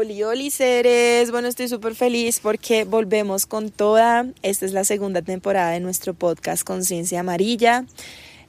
Oli, 0.00 0.22
oli, 0.22 0.50
seres. 0.50 1.30
Bueno, 1.30 1.46
estoy 1.48 1.68
súper 1.68 1.94
feliz 1.94 2.40
porque 2.40 2.84
volvemos 2.84 3.44
con 3.44 3.70
toda. 3.70 4.24
Esta 4.40 4.64
es 4.64 4.72
la 4.72 4.84
segunda 4.84 5.20
temporada 5.20 5.72
de 5.72 5.80
nuestro 5.80 6.14
podcast 6.14 6.64
Conciencia 6.64 7.20
Amarilla. 7.20 7.84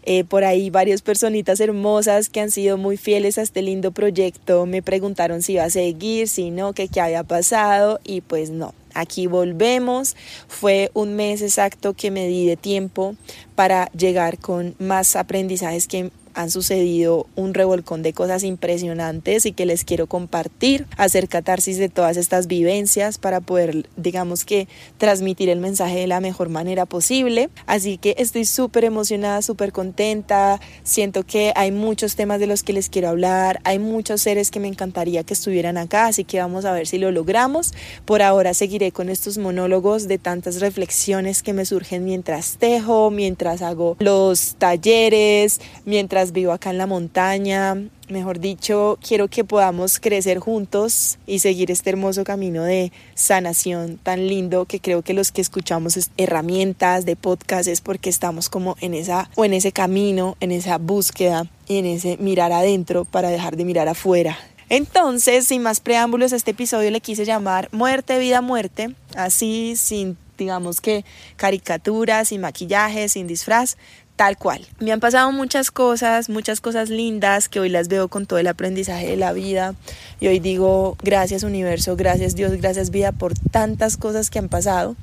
Eh, 0.04 0.24
por 0.24 0.46
ahí 0.46 0.70
varias 0.70 1.02
personitas 1.02 1.60
hermosas 1.60 2.30
que 2.30 2.40
han 2.40 2.52
sido 2.52 2.78
muy 2.78 2.96
fieles 2.96 3.38
a 3.38 3.42
este 3.42 3.62
lindo 3.62 3.92
proyecto 3.92 4.66
me 4.66 4.82
preguntaron 4.82 5.42
si 5.42 5.54
iba 5.54 5.66
a 5.66 5.70
seguir, 5.70 6.30
si 6.30 6.52
no, 6.52 6.72
qué 6.72 6.90
había 7.02 7.24
pasado 7.24 8.00
y 8.06 8.22
pues 8.22 8.50
no. 8.50 8.74
Aquí 8.94 9.28
volvemos. 9.28 10.16
Fue 10.48 10.90
un 10.94 11.18
mes 11.18 11.42
exacto 11.42 11.94
que 11.96 12.12
me 12.12 12.28
di 12.28 12.48
de 12.48 12.56
tiempo 12.56 13.18
para 13.56 13.92
llegar 13.92 14.38
con 14.40 14.74
más 14.80 15.18
aprendizajes 15.18 15.90
que 15.90 16.12
han 16.34 16.50
sucedido 16.52 17.28
un 17.36 17.54
revolcón 17.54 18.02
de 18.04 18.14
cosas 18.14 18.44
impresionantes 18.44 19.46
y 19.46 19.52
que 19.52 19.66
les 19.66 19.84
quiero 19.84 20.08
compartir, 20.08 20.88
hacer 20.98 21.28
catarsis 21.28 21.78
de 21.78 21.90
todas 21.90 22.18
estas 22.18 22.48
vivencias 22.48 23.18
para 23.18 23.42
poder, 23.42 23.88
digamos 23.98 24.46
que, 24.46 24.68
transmitir 24.98 25.50
el 25.50 25.60
mensaje 25.60 26.00
de 26.00 26.08
la 26.08 26.20
mejor 26.20 26.50
manera 26.50 26.86
posible. 26.86 27.50
Así 27.66 27.98
que 27.98 28.16
estoy 28.18 28.46
súper 28.46 28.86
emocionada, 28.86 29.42
súper 29.42 29.72
contenta, 29.72 30.60
siento 30.84 31.24
que 31.24 31.54
hay 31.56 31.72
muchos 31.72 32.16
temas 32.16 32.40
de 32.40 32.48
los 32.48 32.64
que 32.64 32.74
les 32.74 32.90
quiero 32.90 33.10
hablar, 33.10 33.60
hay 33.64 33.80
muchos 33.80 34.22
seres 34.22 34.52
que 34.52 34.60
me 34.60 34.68
encantaría 34.68 35.24
que 35.24 35.34
estuvieran 35.34 35.78
acá, 35.78 36.08
así 36.08 36.24
que 36.24 36.40
vamos 36.40 36.66
a 36.66 36.74
ver 36.74 36.88
si 36.88 36.98
lo 36.98 37.12
logramos. 37.12 37.74
Por 38.06 38.22
ahora 38.22 38.54
seguiré 38.54 38.92
con 38.92 39.10
estos 39.10 39.38
monólogos 39.38 40.08
de 40.08 40.18
tantas 40.18 40.60
reflexiones 40.60 41.44
que 41.44 41.54
me 41.54 41.66
surgen 41.66 42.06
mientras 42.06 42.58
tejo, 42.58 43.12
mientras 43.12 43.62
hago 43.62 43.98
los 44.00 44.56
talleres, 44.58 45.60
mientras 45.86 46.21
vivo 46.28 46.52
acá 46.52 46.70
en 46.70 46.78
la 46.78 46.86
montaña. 46.86 47.76
Mejor 48.08 48.40
dicho, 48.40 49.00
quiero 49.06 49.28
que 49.28 49.44
podamos 49.44 50.00
crecer 50.00 50.38
juntos 50.38 51.18
y 51.26 51.40
seguir 51.40 51.72
este 51.72 51.90
hermoso 51.90 52.24
camino 52.24 52.64
de 52.64 52.92
sanación 53.16 53.98
tan 53.98 54.28
lindo 54.28 54.66
que 54.66 54.80
creo 54.80 55.02
que 55.02 55.16
los 55.16 55.32
que 55.32 55.42
escuchamos 55.42 56.12
herramientas 56.18 57.06
de 57.06 57.16
podcast 57.16 57.68
es 57.68 57.82
porque 57.82 58.10
estamos 58.10 58.50
como 58.50 58.76
en 58.82 58.94
esa 58.94 59.30
o 59.36 59.46
en 59.46 59.54
ese 59.54 59.72
camino, 59.72 60.38
en 60.40 60.52
esa 60.52 60.78
búsqueda 60.78 61.48
y 61.68 61.78
en 61.80 61.88
ese 61.88 62.18
mirar 62.18 62.52
adentro 62.52 63.06
para 63.06 63.30
dejar 63.30 63.58
de 63.58 63.66
mirar 63.66 63.88
afuera. 63.88 64.38
Entonces, 64.70 65.48
sin 65.48 65.64
más 65.64 65.80
preámbulos, 65.80 66.32
este 66.32 66.52
episodio 66.52 66.92
le 66.92 67.02
quise 67.02 67.26
llamar 67.26 67.68
Muerte, 67.72 68.20
Vida, 68.20 68.42
Muerte, 68.42 68.96
así 69.16 69.76
sin 69.76 70.18
digamos 70.42 70.82
que 70.82 71.06
caricaturas, 71.36 72.30
sin 72.30 72.42
maquillaje, 72.42 73.08
sin 73.10 73.28
disfraz, 73.28 73.78
tal 74.22 74.38
cual. 74.38 74.64
Me 74.80 74.92
han 74.92 75.00
pasado 75.00 75.32
muchas 75.32 75.72
cosas, 75.72 76.30
muchas 76.30 76.62
cosas 76.62 76.92
lindas 76.92 77.50
que 77.50 77.60
hoy 77.60 77.70
las 77.70 77.88
veo 77.88 78.08
con 78.08 78.28
todo 78.28 78.38
el 78.38 78.46
aprendizaje 78.46 79.08
de 79.08 79.18
la 79.18 79.34
vida 79.34 79.74
y 80.20 80.28
hoy 80.28 80.40
digo 80.40 80.96
gracias 81.02 81.42
universo, 81.42 81.96
gracias 81.96 82.36
Dios, 82.36 82.52
gracias 82.52 82.92
vida 82.92 83.14
por 83.14 83.34
tantas 83.34 83.98
cosas 83.98 84.30
que 84.30 84.38
han 84.38 84.48
pasado, 84.48 84.96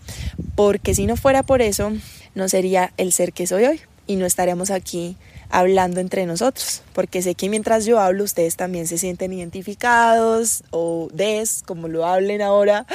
porque 0.54 0.94
si 0.94 1.06
no 1.06 1.16
fuera 1.16 1.42
por 1.42 1.62
eso, 1.62 1.90
no 2.36 2.48
sería 2.48 2.92
el 2.96 3.10
ser 3.10 3.32
que 3.32 3.48
soy 3.48 3.64
hoy 3.64 3.80
y 4.06 4.14
no 4.14 4.24
estaríamos 4.24 4.70
aquí 4.70 5.16
hablando 5.50 5.98
entre 5.98 6.24
nosotros, 6.24 6.82
porque 6.92 7.20
sé 7.20 7.34
que 7.34 7.48
mientras 7.48 7.86
yo 7.86 7.98
hablo 7.98 8.22
ustedes 8.22 8.54
también 8.54 8.86
se 8.86 8.98
sienten 8.98 9.32
identificados 9.32 10.62
o 10.70 11.08
des, 11.12 11.64
como 11.66 11.88
lo 11.88 12.06
hablen 12.06 12.40
ahora, 12.40 12.86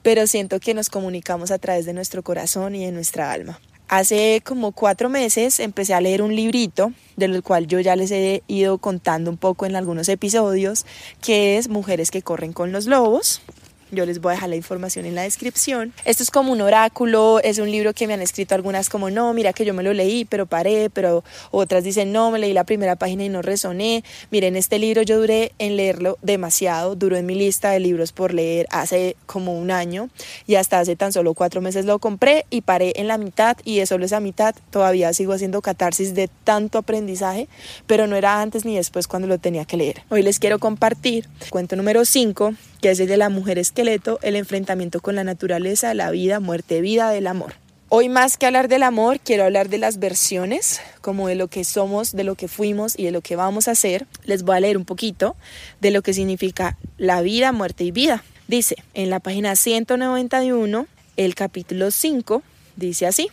pero 0.00 0.26
siento 0.26 0.60
que 0.60 0.72
nos 0.72 0.88
comunicamos 0.88 1.50
a 1.50 1.58
través 1.58 1.84
de 1.84 1.92
nuestro 1.92 2.22
corazón 2.22 2.74
y 2.74 2.86
de 2.86 2.92
nuestra 2.92 3.32
alma. 3.32 3.60
Hace 3.88 4.42
como 4.44 4.72
cuatro 4.72 5.08
meses 5.08 5.60
empecé 5.60 5.94
a 5.94 6.02
leer 6.02 6.20
un 6.20 6.36
librito, 6.36 6.92
del 7.16 7.42
cual 7.42 7.66
yo 7.66 7.80
ya 7.80 7.96
les 7.96 8.10
he 8.10 8.42
ido 8.46 8.76
contando 8.76 9.30
un 9.30 9.38
poco 9.38 9.64
en 9.64 9.76
algunos 9.76 10.10
episodios, 10.10 10.84
que 11.22 11.56
es 11.56 11.70
Mujeres 11.70 12.10
que 12.10 12.20
corren 12.20 12.52
con 12.52 12.70
los 12.70 12.84
lobos. 12.84 13.40
Yo 13.90 14.04
les 14.04 14.20
voy 14.20 14.32
a 14.32 14.34
dejar 14.34 14.50
la 14.50 14.56
información 14.56 15.06
en 15.06 15.14
la 15.14 15.22
descripción. 15.22 15.94
Esto 16.04 16.22
es 16.22 16.30
como 16.30 16.52
un 16.52 16.60
oráculo, 16.60 17.40
es 17.42 17.58
un 17.58 17.70
libro 17.70 17.94
que 17.94 18.06
me 18.06 18.14
han 18.14 18.20
escrito 18.20 18.54
algunas 18.54 18.90
como, 18.90 19.08
no, 19.08 19.32
mira 19.32 19.54
que 19.54 19.64
yo 19.64 19.72
me 19.72 19.82
lo 19.82 19.94
leí, 19.94 20.26
pero 20.26 20.44
paré, 20.44 20.90
pero 20.90 21.24
otras 21.50 21.84
dicen, 21.84 22.12
no, 22.12 22.30
me 22.30 22.38
leí 22.38 22.52
la 22.52 22.64
primera 22.64 22.96
página 22.96 23.24
y 23.24 23.30
no 23.30 23.40
resoné. 23.40 24.04
Miren, 24.30 24.56
este 24.56 24.78
libro 24.78 25.02
yo 25.02 25.18
duré 25.18 25.52
en 25.58 25.76
leerlo 25.76 26.18
demasiado, 26.20 26.96
duró 26.96 27.16
en 27.16 27.24
mi 27.24 27.34
lista 27.34 27.70
de 27.70 27.80
libros 27.80 28.12
por 28.12 28.34
leer 28.34 28.66
hace 28.70 29.16
como 29.24 29.58
un 29.58 29.70
año 29.70 30.10
y 30.46 30.56
hasta 30.56 30.80
hace 30.80 30.94
tan 30.94 31.12
solo 31.12 31.32
cuatro 31.32 31.62
meses 31.62 31.86
lo 31.86 31.98
compré 31.98 32.44
y 32.50 32.60
paré 32.60 32.92
en 32.96 33.08
la 33.08 33.16
mitad 33.16 33.56
y 33.64 33.78
de 33.78 33.86
solo 33.86 34.04
esa 34.04 34.20
mitad 34.20 34.54
todavía 34.70 35.12
sigo 35.14 35.32
haciendo 35.32 35.62
catarsis 35.62 36.14
de 36.14 36.28
tanto 36.44 36.78
aprendizaje, 36.78 37.48
pero 37.86 38.06
no 38.06 38.16
era 38.16 38.42
antes 38.42 38.66
ni 38.66 38.76
después 38.76 39.08
cuando 39.08 39.28
lo 39.28 39.38
tenía 39.38 39.64
que 39.64 39.78
leer. 39.78 40.02
Hoy 40.10 40.22
les 40.22 40.38
quiero 40.38 40.58
compartir 40.58 41.26
cuento 41.50 41.74
número 41.74 42.04
5 42.04 42.52
que 42.80 42.90
es 42.90 42.98
de 42.98 43.16
la 43.16 43.28
mujer 43.28 43.58
esqueleto, 43.58 44.18
el 44.22 44.36
enfrentamiento 44.36 45.00
con 45.00 45.14
la 45.14 45.24
naturaleza, 45.24 45.94
la 45.94 46.10
vida, 46.10 46.40
muerte, 46.40 46.80
vida 46.80 47.10
del 47.10 47.26
amor. 47.26 47.54
Hoy 47.90 48.10
más 48.10 48.36
que 48.36 48.44
hablar 48.44 48.68
del 48.68 48.82
amor, 48.82 49.18
quiero 49.18 49.44
hablar 49.44 49.70
de 49.70 49.78
las 49.78 49.98
versiones, 49.98 50.80
como 51.00 51.28
de 51.28 51.36
lo 51.36 51.48
que 51.48 51.64
somos, 51.64 52.12
de 52.12 52.22
lo 52.22 52.34
que 52.34 52.46
fuimos 52.46 52.98
y 52.98 53.04
de 53.04 53.12
lo 53.12 53.22
que 53.22 53.34
vamos 53.34 53.66
a 53.66 53.70
hacer. 53.70 54.06
Les 54.24 54.42
voy 54.42 54.56
a 54.56 54.60
leer 54.60 54.76
un 54.76 54.84
poquito 54.84 55.36
de 55.80 55.90
lo 55.90 56.02
que 56.02 56.12
significa 56.12 56.76
la 56.98 57.22
vida, 57.22 57.50
muerte 57.52 57.84
y 57.84 57.90
vida. 57.90 58.22
Dice 58.46 58.76
en 58.92 59.08
la 59.08 59.20
página 59.20 59.56
191, 59.56 60.86
el 61.16 61.34
capítulo 61.34 61.90
5, 61.90 62.42
dice 62.76 63.06
así. 63.06 63.30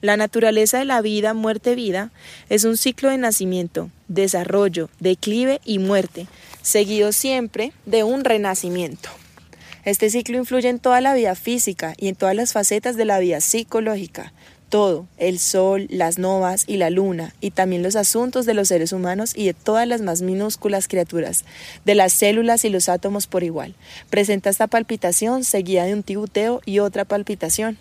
La 0.00 0.16
naturaleza 0.16 0.78
de 0.78 0.86
la 0.86 1.02
vida, 1.02 1.34
muerte, 1.34 1.74
vida 1.74 2.10
es 2.48 2.64
un 2.64 2.78
ciclo 2.78 3.10
de 3.10 3.18
nacimiento, 3.18 3.90
desarrollo, 4.08 4.88
declive 4.98 5.60
y 5.66 5.78
muerte, 5.78 6.26
seguido 6.62 7.12
siempre 7.12 7.72
de 7.86 8.04
un 8.04 8.24
renacimiento. 8.24 9.08
Este 9.84 10.10
ciclo 10.10 10.36
influye 10.36 10.68
en 10.68 10.78
toda 10.78 11.00
la 11.00 11.14
vida 11.14 11.34
física 11.34 11.94
y 11.96 12.08
en 12.08 12.14
todas 12.14 12.34
las 12.34 12.52
facetas 12.52 12.96
de 12.96 13.06
la 13.06 13.18
vida 13.18 13.40
psicológica. 13.40 14.32
Todo, 14.68 15.08
el 15.16 15.40
sol, 15.40 15.88
las 15.90 16.18
novas 16.18 16.64
y 16.68 16.76
la 16.76 16.90
luna, 16.90 17.34
y 17.40 17.50
también 17.50 17.82
los 17.82 17.96
asuntos 17.96 18.46
de 18.46 18.54
los 18.54 18.68
seres 18.68 18.92
humanos 18.92 19.32
y 19.34 19.46
de 19.46 19.54
todas 19.54 19.88
las 19.88 20.00
más 20.00 20.22
minúsculas 20.22 20.86
criaturas, 20.86 21.44
de 21.84 21.96
las 21.96 22.12
células 22.12 22.64
y 22.64 22.68
los 22.68 22.88
átomos 22.88 23.26
por 23.26 23.42
igual. 23.42 23.74
Presenta 24.10 24.48
esta 24.48 24.68
palpitación 24.68 25.42
seguida 25.42 25.84
de 25.84 25.94
un 25.94 26.04
tibuteo 26.04 26.60
y 26.66 26.78
otra 26.78 27.04
palpitación. 27.04 27.78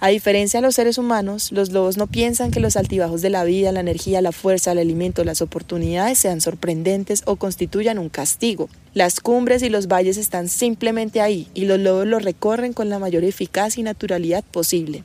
A 0.00 0.08
diferencia 0.08 0.60
de 0.60 0.66
los 0.66 0.74
seres 0.74 0.98
humanos, 0.98 1.52
los 1.52 1.70
lobos 1.70 1.96
no 1.96 2.06
piensan 2.06 2.50
que 2.50 2.60
los 2.60 2.76
altibajos 2.76 3.22
de 3.22 3.30
la 3.30 3.44
vida, 3.44 3.72
la 3.72 3.80
energía, 3.80 4.20
la 4.20 4.32
fuerza, 4.32 4.72
el 4.72 4.78
alimento, 4.78 5.24
las 5.24 5.42
oportunidades 5.42 6.18
sean 6.18 6.40
sorprendentes 6.40 7.22
o 7.26 7.36
constituyan 7.36 7.98
un 7.98 8.08
castigo. 8.08 8.68
Las 8.94 9.20
cumbres 9.20 9.62
y 9.62 9.68
los 9.68 9.86
valles 9.86 10.16
están 10.16 10.48
simplemente 10.48 11.20
ahí 11.20 11.46
y 11.54 11.66
los 11.66 11.78
lobos 11.78 12.06
los 12.06 12.22
recorren 12.22 12.72
con 12.72 12.88
la 12.88 12.98
mayor 12.98 13.22
eficacia 13.22 13.80
y 13.80 13.84
naturalidad 13.84 14.42
posible. 14.44 15.04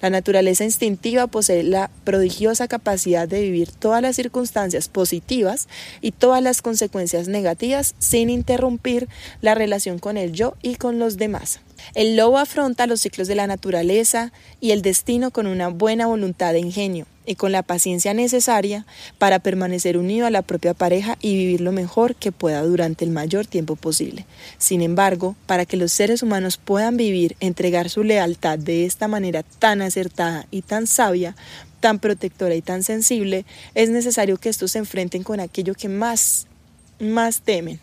La 0.00 0.10
naturaleza 0.10 0.64
instintiva 0.64 1.26
posee 1.26 1.62
la 1.62 1.90
prodigiosa 2.04 2.68
capacidad 2.68 3.28
de 3.28 3.42
vivir 3.42 3.70
todas 3.70 4.02
las 4.02 4.16
circunstancias 4.16 4.88
positivas 4.88 5.68
y 6.00 6.12
todas 6.12 6.42
las 6.42 6.62
consecuencias 6.62 7.28
negativas 7.28 7.94
sin 7.98 8.30
interrumpir 8.30 9.08
la 9.40 9.54
relación 9.54 9.98
con 9.98 10.16
el 10.16 10.32
yo 10.32 10.54
y 10.62 10.76
con 10.76 10.98
los 10.98 11.16
demás. 11.16 11.60
El 11.94 12.16
lobo 12.16 12.38
afronta 12.38 12.86
los 12.86 13.00
ciclos 13.00 13.28
de 13.28 13.34
la 13.34 13.46
naturaleza 13.46 14.32
y 14.60 14.70
el 14.70 14.82
destino 14.82 15.30
con 15.30 15.46
una 15.46 15.68
buena 15.68 16.06
voluntad 16.06 16.52
de 16.52 16.60
ingenio 16.60 17.06
y 17.26 17.36
con 17.36 17.52
la 17.52 17.62
paciencia 17.62 18.14
necesaria 18.14 18.86
para 19.18 19.38
permanecer 19.38 19.96
unido 19.96 20.26
a 20.26 20.30
la 20.30 20.42
propia 20.42 20.74
pareja 20.74 21.16
y 21.20 21.36
vivir 21.36 21.60
lo 21.60 21.72
mejor 21.72 22.14
que 22.14 22.32
pueda 22.32 22.62
durante 22.62 23.04
el 23.04 23.10
mayor 23.10 23.46
tiempo 23.46 23.76
posible. 23.76 24.26
Sin 24.58 24.82
embargo, 24.82 25.36
para 25.46 25.66
que 25.66 25.76
los 25.76 25.92
seres 25.92 26.22
humanos 26.22 26.56
puedan 26.56 26.96
vivir, 26.96 27.36
entregar 27.40 27.88
su 27.90 28.04
lealtad 28.04 28.58
de 28.58 28.84
esta 28.84 29.08
manera 29.08 29.42
tan 29.42 29.82
acertada 29.82 30.46
y 30.50 30.62
tan 30.62 30.86
sabia, 30.86 31.34
tan 31.80 31.98
protectora 31.98 32.54
y 32.54 32.62
tan 32.62 32.82
sensible, 32.82 33.44
es 33.74 33.90
necesario 33.90 34.36
que 34.36 34.48
estos 34.48 34.72
se 34.72 34.78
enfrenten 34.78 35.22
con 35.22 35.40
aquello 35.40 35.74
que 35.74 35.88
más, 35.88 36.46
más 36.98 37.40
temen. 37.40 37.80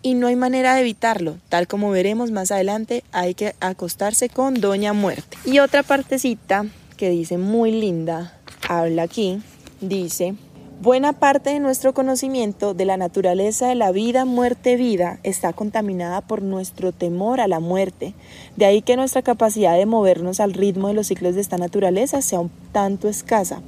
Y 0.00 0.14
no 0.14 0.28
hay 0.28 0.36
manera 0.36 0.74
de 0.74 0.80
evitarlo, 0.82 1.36
tal 1.48 1.66
como 1.66 1.90
veremos 1.90 2.30
más 2.30 2.50
adelante, 2.50 3.02
hay 3.12 3.34
que 3.34 3.54
acostarse 3.60 4.28
con 4.28 4.60
Doña 4.60 4.92
Muerte. 4.92 5.36
Y 5.44 5.58
otra 5.58 5.82
partecita 5.82 6.66
que 6.96 7.10
dice 7.10 7.38
muy 7.38 7.72
linda, 7.72 8.38
habla 8.68 9.02
aquí, 9.02 9.42
dice, 9.80 10.34
Buena 10.80 11.12
parte 11.12 11.50
de 11.50 11.58
nuestro 11.58 11.92
conocimiento 11.92 12.72
de 12.72 12.84
la 12.84 12.96
naturaleza 12.96 13.66
de 13.66 13.74
la 13.74 13.90
vida, 13.90 14.24
muerte, 14.24 14.76
vida 14.76 15.18
está 15.24 15.52
contaminada 15.52 16.20
por 16.20 16.40
nuestro 16.40 16.92
temor 16.92 17.40
a 17.40 17.48
la 17.48 17.58
muerte. 17.58 18.14
De 18.54 18.64
ahí 18.64 18.80
que 18.80 18.94
nuestra 18.94 19.22
capacidad 19.22 19.76
de 19.76 19.86
movernos 19.86 20.38
al 20.38 20.54
ritmo 20.54 20.86
de 20.86 20.94
los 20.94 21.08
ciclos 21.08 21.34
de 21.34 21.40
esta 21.40 21.58
naturaleza 21.58 22.22
sea 22.22 22.38
un 22.38 22.52
tanto 22.70 23.08
escasa. 23.08 23.60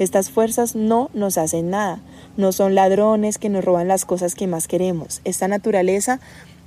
Estas 0.00 0.30
fuerzas 0.30 0.74
no 0.74 1.08
nos 1.14 1.38
hacen 1.38 1.70
nada, 1.70 2.00
no 2.36 2.52
son 2.52 2.74
ladrones 2.74 3.38
que 3.38 3.48
nos 3.48 3.64
roban 3.64 3.88
las 3.88 4.04
cosas 4.04 4.34
que 4.34 4.46
más 4.46 4.68
queremos. 4.68 5.20
Esta 5.24 5.48
naturaleza 5.48 6.20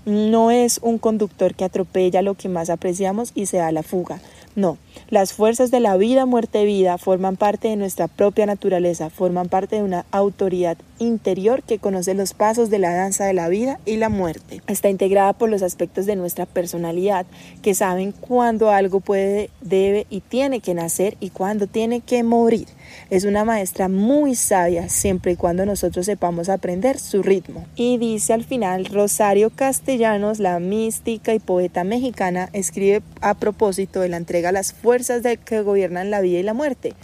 no 0.05 0.51
es 0.51 0.79
un 0.81 0.97
conductor 0.97 1.55
que 1.55 1.65
atropella 1.65 2.21
lo 2.21 2.33
que 2.33 2.49
más 2.49 2.69
apreciamos 2.69 3.31
y 3.35 3.45
se 3.45 3.57
da 3.57 3.71
la 3.71 3.83
fuga. 3.83 4.19
No, 4.55 4.77
las 5.09 5.33
fuerzas 5.33 5.71
de 5.71 5.79
la 5.79 5.97
vida, 5.97 6.25
muerte, 6.25 6.65
vida 6.65 6.97
forman 6.97 7.37
parte 7.37 7.69
de 7.69 7.75
nuestra 7.75 8.07
propia 8.07 8.45
naturaleza, 8.45 9.09
forman 9.09 9.49
parte 9.49 9.77
de 9.77 9.83
una 9.83 10.05
autoridad 10.11 10.77
interior 10.99 11.63
que 11.63 11.79
conoce 11.79 12.13
los 12.13 12.33
pasos 12.33 12.69
de 12.69 12.79
la 12.79 12.93
danza 12.93 13.25
de 13.25 13.33
la 13.33 13.47
vida 13.47 13.79
y 13.85 13.97
la 13.97 14.09
muerte. 14.09 14.61
Está 14.67 14.89
integrada 14.89 15.33
por 15.33 15.49
los 15.49 15.61
aspectos 15.61 16.05
de 16.05 16.15
nuestra 16.15 16.45
personalidad 16.45 17.25
que 17.61 17.73
saben 17.73 18.11
cuándo 18.11 18.69
algo 18.69 18.99
puede, 18.99 19.49
debe 19.61 20.05
y 20.09 20.21
tiene 20.21 20.59
que 20.59 20.73
nacer 20.73 21.15
y 21.19 21.29
cuándo 21.29 21.67
tiene 21.67 22.01
que 22.01 22.23
morir. 22.23 22.67
Es 23.09 23.23
una 23.23 23.45
maestra 23.45 23.87
muy 23.87 24.35
sabia 24.35 24.89
siempre 24.89 25.33
y 25.33 25.35
cuando 25.35 25.65
nosotros 25.65 26.05
sepamos 26.05 26.49
aprender 26.49 26.99
su 26.99 27.21
ritmo. 27.23 27.65
Y 27.75 27.97
dice 27.97 28.33
al 28.33 28.43
final, 28.43 28.85
Rosario 28.85 29.51
Castellanos, 29.51 30.39
la 30.39 30.59
mística 30.59 31.33
y 31.33 31.39
poeta 31.39 31.83
mexicana, 31.83 32.49
escribe 32.53 33.01
a 33.21 33.35
propósito 33.35 34.01
de 34.01 34.09
la 34.09 34.17
entrega 34.17 34.49
a 34.49 34.53
las 34.53 34.73
fuerzas 34.73 34.88
de 34.97 35.37
que 35.37 35.61
gobiernan 35.61 36.09
la 36.09 36.19
vida 36.19 36.39
y 36.39 36.43
la 36.43 36.53
muerte. 36.53 36.95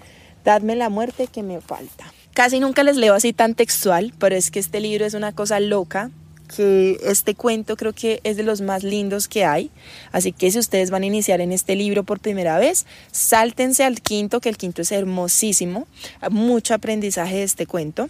Dadme 0.43 0.75
la 0.75 0.89
muerte 0.89 1.27
que 1.27 1.43
me 1.43 1.61
falta. 1.61 2.11
Casi 2.33 2.59
nunca 2.59 2.83
les 2.83 2.97
leo 2.97 3.13
así 3.13 3.31
tan 3.31 3.53
textual, 3.53 4.11
pero 4.17 4.35
es 4.35 4.49
que 4.51 4.59
este 4.59 4.79
libro 4.79 5.05
es 5.05 5.13
una 5.13 5.33
cosa 5.33 5.59
loca 5.59 6.09
que 6.55 6.99
este 7.03 7.33
cuento 7.33 7.75
creo 7.75 7.93
que 7.93 8.19
es 8.23 8.37
de 8.37 8.43
los 8.43 8.61
más 8.61 8.83
lindos 8.83 9.27
que 9.27 9.45
hay. 9.45 9.69
Así 10.11 10.31
que 10.31 10.51
si 10.51 10.59
ustedes 10.59 10.89
van 10.89 11.03
a 11.03 11.05
iniciar 11.05 11.41
en 11.41 11.51
este 11.51 11.75
libro 11.75 12.03
por 12.03 12.19
primera 12.19 12.57
vez, 12.57 12.85
sáltense 13.11 13.83
al 13.83 14.01
quinto, 14.01 14.41
que 14.41 14.49
el 14.49 14.57
quinto 14.57 14.81
es 14.81 14.91
hermosísimo. 14.91 15.87
Mucho 16.29 16.73
aprendizaje 16.73 17.35
de 17.35 17.43
este 17.43 17.65
cuento. 17.65 18.09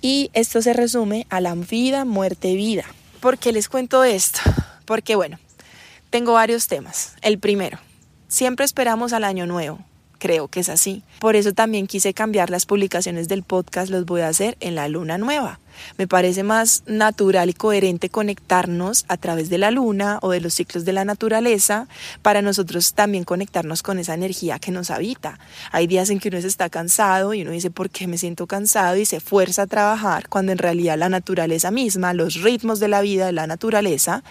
Y 0.00 0.30
esto 0.32 0.62
se 0.62 0.72
resume 0.72 1.26
a 1.28 1.40
la 1.40 1.54
vida, 1.54 2.04
muerte, 2.04 2.54
vida. 2.54 2.84
¿Por 3.20 3.38
qué 3.38 3.52
les 3.52 3.68
cuento 3.68 4.02
esto? 4.02 4.40
Porque 4.84 5.14
bueno, 5.14 5.38
tengo 6.10 6.32
varios 6.32 6.66
temas. 6.66 7.14
El 7.22 7.38
primero, 7.38 7.78
siempre 8.32 8.64
esperamos 8.64 9.12
al 9.12 9.24
año 9.24 9.46
nuevo 9.46 9.78
creo 10.22 10.46
que 10.46 10.60
es 10.60 10.68
así. 10.68 11.02
Por 11.18 11.34
eso 11.34 11.52
también 11.52 11.88
quise 11.88 12.14
cambiar 12.14 12.48
las 12.48 12.64
publicaciones 12.64 13.26
del 13.26 13.42
podcast, 13.42 13.90
los 13.90 14.06
voy 14.06 14.20
a 14.20 14.28
hacer 14.28 14.56
en 14.60 14.76
la 14.76 14.86
luna 14.86 15.18
nueva. 15.18 15.58
Me 15.98 16.06
parece 16.06 16.42
más 16.42 16.82
natural 16.86 17.50
y 17.50 17.54
coherente 17.54 18.08
conectarnos 18.08 19.04
a 19.08 19.16
través 19.16 19.50
de 19.50 19.58
la 19.58 19.70
luna 19.70 20.18
o 20.22 20.30
de 20.30 20.40
los 20.40 20.54
ciclos 20.54 20.84
de 20.84 20.92
la 20.92 21.04
naturaleza 21.04 21.88
para 22.22 22.42
nosotros 22.42 22.94
también 22.94 23.24
conectarnos 23.24 23.82
con 23.82 23.98
esa 23.98 24.14
energía 24.14 24.58
que 24.58 24.70
nos 24.70 24.90
habita. 24.90 25.38
Hay 25.70 25.86
días 25.86 26.10
en 26.10 26.18
que 26.18 26.28
uno 26.28 26.40
se 26.40 26.46
está 26.46 26.70
cansado 26.70 27.34
y 27.34 27.42
uno 27.42 27.50
dice, 27.50 27.70
¿por 27.70 27.90
qué 27.90 28.06
me 28.06 28.18
siento 28.18 28.46
cansado? 28.46 28.96
Y 28.96 29.04
se 29.04 29.20
fuerza 29.20 29.62
a 29.62 29.66
trabajar 29.66 30.28
cuando 30.28 30.52
en 30.52 30.58
realidad 30.58 30.98
la 30.98 31.08
naturaleza 31.08 31.70
misma, 31.70 32.14
los 32.14 32.42
ritmos 32.42 32.80
de 32.80 32.88
la 32.88 33.00
vida 33.00 33.26
de 33.26 33.32
la 33.32 33.46
naturaleza, 33.46 34.22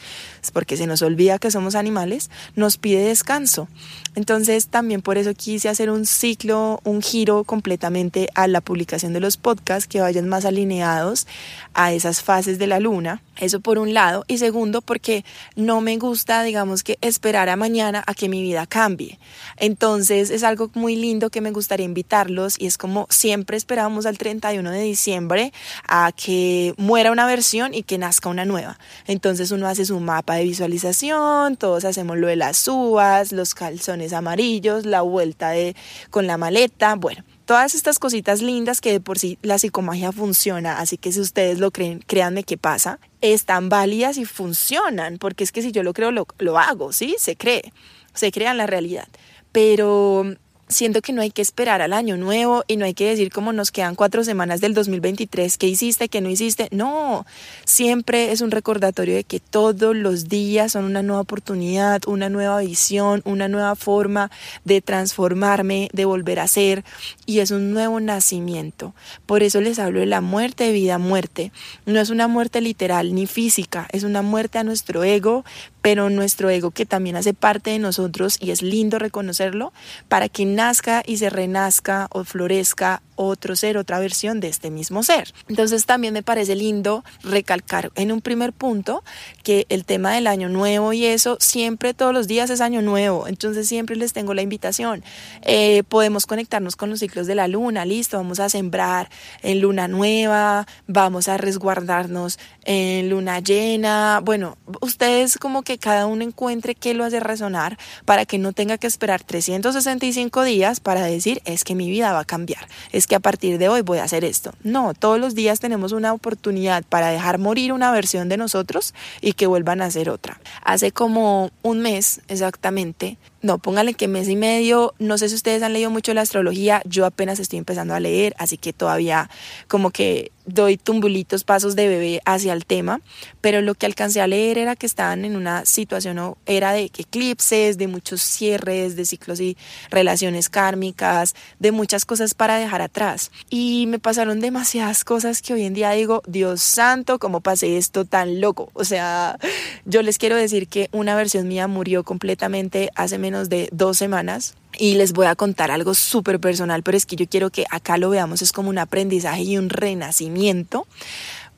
es 0.41 0.51
porque 0.51 0.77
se 0.77 0.87
nos 0.87 1.01
olvida 1.01 1.39
que 1.39 1.51
somos 1.51 1.75
animales, 1.75 2.29
nos 2.55 2.77
pide 2.77 3.03
descanso. 3.03 3.67
Entonces 4.15 4.67
también 4.67 5.01
por 5.01 5.17
eso 5.17 5.33
quise 5.33 5.69
hacer 5.69 5.89
un 5.89 6.05
ciclo, 6.05 6.79
un 6.83 7.01
giro 7.01 7.43
completamente 7.43 8.29
a 8.35 8.47
la 8.47 8.61
publicación 8.61 9.13
de 9.13 9.19
los 9.19 9.37
podcasts 9.37 9.87
que 9.87 10.01
vayan 10.01 10.27
más 10.27 10.45
alineados 10.45 11.27
a 11.73 11.93
esas 11.93 12.21
fases 12.21 12.59
de 12.59 12.67
la 12.67 12.79
luna. 12.79 13.21
Eso 13.37 13.59
por 13.59 13.79
un 13.79 13.93
lado. 13.93 14.23
Y 14.27 14.37
segundo, 14.37 14.81
porque 14.81 15.25
no 15.55 15.81
me 15.81 15.97
gusta, 15.97 16.43
digamos 16.43 16.83
que, 16.83 16.97
esperar 17.01 17.49
a 17.49 17.55
mañana 17.55 18.03
a 18.05 18.13
que 18.13 18.29
mi 18.29 18.41
vida 18.41 18.67
cambie. 18.67 19.19
Entonces 19.57 20.29
es 20.29 20.43
algo 20.43 20.69
muy 20.73 20.95
lindo 20.95 21.29
que 21.29 21.41
me 21.41 21.51
gustaría 21.51 21.85
invitarlos 21.85 22.59
y 22.59 22.67
es 22.67 22.77
como 22.77 23.07
siempre 23.09 23.57
esperamos 23.57 24.05
al 24.05 24.17
31 24.17 24.69
de 24.71 24.81
diciembre 24.81 25.53
a 25.87 26.11
que 26.11 26.73
muera 26.77 27.11
una 27.11 27.25
versión 27.25 27.73
y 27.73 27.83
que 27.83 27.97
nazca 27.97 28.29
una 28.29 28.45
nueva. 28.45 28.77
Entonces 29.07 29.51
uno 29.51 29.67
hace 29.67 29.85
su 29.85 29.99
mapa 29.99 30.35
de 30.35 30.43
visualización, 30.43 31.55
todos 31.55 31.85
hacemos 31.85 32.17
lo 32.17 32.27
de 32.27 32.35
las 32.35 32.67
uvas, 32.67 33.31
los 33.31 33.55
calzones 33.55 34.13
amarillos, 34.13 34.85
la 34.85 35.01
vuelta 35.01 35.51
de 35.51 35.75
con 36.09 36.27
la 36.27 36.37
maleta, 36.37 36.95
bueno, 36.95 37.23
todas 37.45 37.75
estas 37.75 37.99
cositas 37.99 38.41
lindas 38.41 38.81
que 38.81 38.91
de 38.91 38.99
por 38.99 39.19
sí 39.19 39.37
la 39.41 39.57
psicomagia 39.57 40.11
funciona, 40.11 40.79
así 40.79 40.97
que 40.97 41.11
si 41.11 41.19
ustedes 41.19 41.59
lo 41.59 41.71
creen, 41.71 42.03
créanme 42.05 42.43
que 42.43 42.57
pasa, 42.57 42.99
están 43.21 43.69
válidas 43.69 44.17
y 44.17 44.25
funcionan, 44.25 45.17
porque 45.17 45.43
es 45.43 45.51
que 45.51 45.61
si 45.61 45.71
yo 45.71 45.83
lo 45.83 45.93
creo, 45.93 46.11
lo, 46.11 46.27
lo 46.39 46.57
hago, 46.57 46.93
¿sí? 46.93 47.15
Se 47.19 47.35
cree, 47.35 47.73
se 48.13 48.31
crea 48.31 48.51
en 48.51 48.57
la 48.57 48.67
realidad. 48.67 49.07
Pero 49.51 50.35
siento 50.71 51.01
que 51.01 51.13
no 51.13 51.21
hay 51.21 51.31
que 51.31 51.41
esperar 51.41 51.81
al 51.81 51.93
año 51.93 52.17
nuevo 52.17 52.63
y 52.67 52.77
no 52.77 52.85
hay 52.85 52.93
que 52.93 53.09
decir 53.09 53.31
como 53.31 53.53
nos 53.53 53.71
quedan 53.71 53.95
cuatro 53.95 54.23
semanas 54.23 54.61
del 54.61 54.73
2023, 54.73 55.57
qué 55.57 55.67
hiciste, 55.67 56.09
qué 56.09 56.21
no 56.21 56.29
hiciste. 56.29 56.67
No, 56.71 57.25
siempre 57.65 58.31
es 58.31 58.41
un 58.41 58.51
recordatorio 58.51 59.15
de 59.15 59.23
que 59.23 59.39
todos 59.39 59.95
los 59.95 60.29
días 60.29 60.71
son 60.71 60.85
una 60.85 61.03
nueva 61.03 61.21
oportunidad, 61.21 62.01
una 62.07 62.29
nueva 62.29 62.59
visión, 62.61 63.21
una 63.25 63.47
nueva 63.47 63.75
forma 63.75 64.31
de 64.63 64.81
transformarme, 64.81 65.89
de 65.93 66.05
volver 66.05 66.39
a 66.39 66.47
ser 66.47 66.83
y 67.25 67.39
es 67.39 67.51
un 67.51 67.71
nuevo 67.71 67.99
nacimiento. 67.99 68.93
Por 69.25 69.43
eso 69.43 69.61
les 69.61 69.79
hablo 69.79 69.99
de 69.99 70.05
la 70.05 70.21
muerte, 70.21 70.71
vida, 70.71 70.97
muerte. 70.97 71.51
No 71.85 71.99
es 71.99 72.09
una 72.09 72.27
muerte 72.27 72.61
literal 72.61 73.13
ni 73.13 73.27
física, 73.27 73.87
es 73.91 74.03
una 74.03 74.21
muerte 74.21 74.59
a 74.59 74.63
nuestro 74.63 75.03
ego, 75.03 75.43
pero 75.81 76.09
nuestro 76.09 76.49
ego 76.49 76.71
que 76.71 76.85
también 76.85 77.15
hace 77.15 77.33
parte 77.33 77.71
de 77.71 77.79
nosotros 77.79 78.37
y 78.39 78.51
es 78.51 78.61
lindo 78.61 78.99
reconocerlo 78.99 79.73
para 80.07 80.29
que 80.29 80.45
nazca 80.45 81.03
y 81.05 81.17
se 81.17 81.29
renazca 81.29 82.07
o 82.11 82.23
florezca 82.23 83.01
otro 83.15 83.55
ser, 83.55 83.77
otra 83.77 83.99
versión 83.99 84.39
de 84.39 84.47
este 84.47 84.71
mismo 84.71 85.03
ser. 85.03 85.33
Entonces 85.47 85.85
también 85.85 86.13
me 86.13 86.23
parece 86.23 86.55
lindo 86.55 87.03
recalcar 87.23 87.91
en 87.95 88.11
un 88.11 88.21
primer 88.21 88.51
punto 88.51 89.03
que 89.43 89.65
el 89.69 89.85
tema 89.85 90.11
del 90.13 90.27
año 90.27 90.49
nuevo 90.49 90.93
y 90.93 91.05
eso, 91.05 91.37
siempre 91.39 91.93
todos 91.93 92.13
los 92.13 92.27
días 92.27 92.49
es 92.49 92.61
año 92.61 92.81
nuevo, 92.81 93.27
entonces 93.27 93.67
siempre 93.67 93.95
les 93.95 94.13
tengo 94.13 94.33
la 94.33 94.41
invitación. 94.41 95.03
Eh, 95.43 95.83
podemos 95.87 96.25
conectarnos 96.25 96.75
con 96.75 96.89
los 96.89 96.99
ciclos 96.99 97.27
de 97.27 97.35
la 97.35 97.47
luna, 97.47 97.85
listo, 97.85 98.17
vamos 98.17 98.39
a 98.39 98.49
sembrar 98.49 99.09
en 99.43 99.61
luna 99.61 99.87
nueva, 99.87 100.67
vamos 100.87 101.27
a 101.27 101.37
resguardarnos 101.37 102.39
en 102.63 103.09
luna 103.09 103.39
llena, 103.39 104.19
bueno, 104.23 104.57
ustedes 104.81 105.37
como 105.37 105.61
que 105.61 105.70
cada 105.77 106.07
uno 106.07 106.23
encuentre 106.23 106.75
qué 106.75 106.93
lo 106.93 107.03
hace 107.03 107.19
resonar 107.19 107.77
para 108.05 108.25
que 108.25 108.37
no 108.37 108.53
tenga 108.53 108.77
que 108.77 108.87
esperar 108.87 109.23
365 109.23 110.43
días 110.43 110.79
para 110.79 111.03
decir 111.03 111.41
es 111.45 111.63
que 111.63 111.75
mi 111.75 111.89
vida 111.89 112.13
va 112.13 112.19
a 112.19 112.25
cambiar, 112.25 112.67
es 112.91 113.07
que 113.07 113.15
a 113.15 113.19
partir 113.19 113.57
de 113.57 113.69
hoy 113.69 113.81
voy 113.81 113.99
a 113.99 114.03
hacer 114.03 114.23
esto. 114.23 114.53
No, 114.63 114.93
todos 114.93 115.19
los 115.19 115.35
días 115.35 115.59
tenemos 115.59 115.91
una 115.91 116.13
oportunidad 116.13 116.83
para 116.83 117.09
dejar 117.09 117.37
morir 117.37 117.73
una 117.73 117.91
versión 117.91 118.29
de 118.29 118.37
nosotros 118.37 118.93
y 119.21 119.33
que 119.33 119.47
vuelvan 119.47 119.81
a 119.81 119.85
hacer 119.85 120.09
otra. 120.09 120.39
Hace 120.63 120.91
como 120.91 121.51
un 121.61 121.81
mes 121.81 122.21
exactamente, 122.27 123.17
no, 123.41 123.57
póngale 123.57 123.93
que 123.93 124.07
mes 124.07 124.27
y 124.27 124.35
medio, 124.35 124.93
no 124.99 125.17
sé 125.17 125.29
si 125.29 125.35
ustedes 125.35 125.63
han 125.63 125.73
leído 125.73 125.89
mucho 125.89 126.13
la 126.13 126.21
astrología, 126.21 126.81
yo 126.85 127.05
apenas 127.05 127.39
estoy 127.39 127.59
empezando 127.59 127.93
a 127.93 127.99
leer, 127.99 128.35
así 128.37 128.57
que 128.57 128.73
todavía 128.73 129.29
como 129.67 129.91
que 129.91 130.31
doy 130.45 130.77
tumbulitos, 130.77 131.43
pasos 131.43 131.75
de 131.75 131.87
bebé 131.87 132.21
hacia 132.25 132.53
el 132.53 132.65
tema, 132.65 133.01
pero 133.41 133.61
lo 133.61 133.75
que 133.75 133.85
alcancé 133.85 134.21
a 134.21 134.27
leer 134.27 134.57
era 134.57 134.75
que 134.75 134.85
estaban 134.85 135.25
en 135.25 135.35
una 135.35 135.65
situación, 135.65 136.35
era 136.45 136.73
de 136.73 136.85
eclipses, 136.85 137.77
de 137.77 137.87
muchos 137.87 138.21
cierres, 138.21 138.95
de 138.95 139.05
ciclos 139.05 139.39
y 139.39 139.57
relaciones 139.89 140.49
kármicas, 140.49 141.35
de 141.59 141.71
muchas 141.71 142.05
cosas 142.05 142.33
para 142.33 142.57
dejar 142.57 142.81
atrás. 142.81 143.31
Y 143.49 143.85
me 143.87 143.99
pasaron 143.99 144.39
demasiadas 144.39 145.03
cosas 145.03 145.41
que 145.41 145.53
hoy 145.53 145.63
en 145.63 145.73
día 145.73 145.91
digo, 145.91 146.21
Dios 146.27 146.61
santo, 146.61 147.19
¿cómo 147.19 147.41
pasé 147.41 147.77
esto 147.77 148.05
tan 148.05 148.41
loco? 148.41 148.69
O 148.73 148.83
sea, 148.83 149.37
yo 149.85 150.01
les 150.01 150.17
quiero 150.17 150.35
decir 150.35 150.67
que 150.67 150.89
una 150.91 151.15
versión 151.15 151.47
mía 151.47 151.67
murió 151.67 152.03
completamente 152.03 152.89
hace 152.95 153.17
menos 153.17 153.30
de 153.31 153.69
dos 153.71 153.97
semanas 153.97 154.55
y 154.77 154.95
les 154.95 155.13
voy 155.13 155.25
a 155.25 155.35
contar 155.35 155.71
algo 155.71 155.93
súper 155.93 156.39
personal, 156.39 156.83
pero 156.83 156.97
es 156.97 157.05
que 157.05 157.15
yo 157.15 157.27
quiero 157.27 157.49
que 157.49 157.65
acá 157.69 157.97
lo 157.97 158.09
veamos, 158.09 158.41
es 158.41 158.51
como 158.51 158.69
un 158.69 158.77
aprendizaje 158.77 159.43
y 159.43 159.57
un 159.57 159.69
renacimiento 159.69 160.87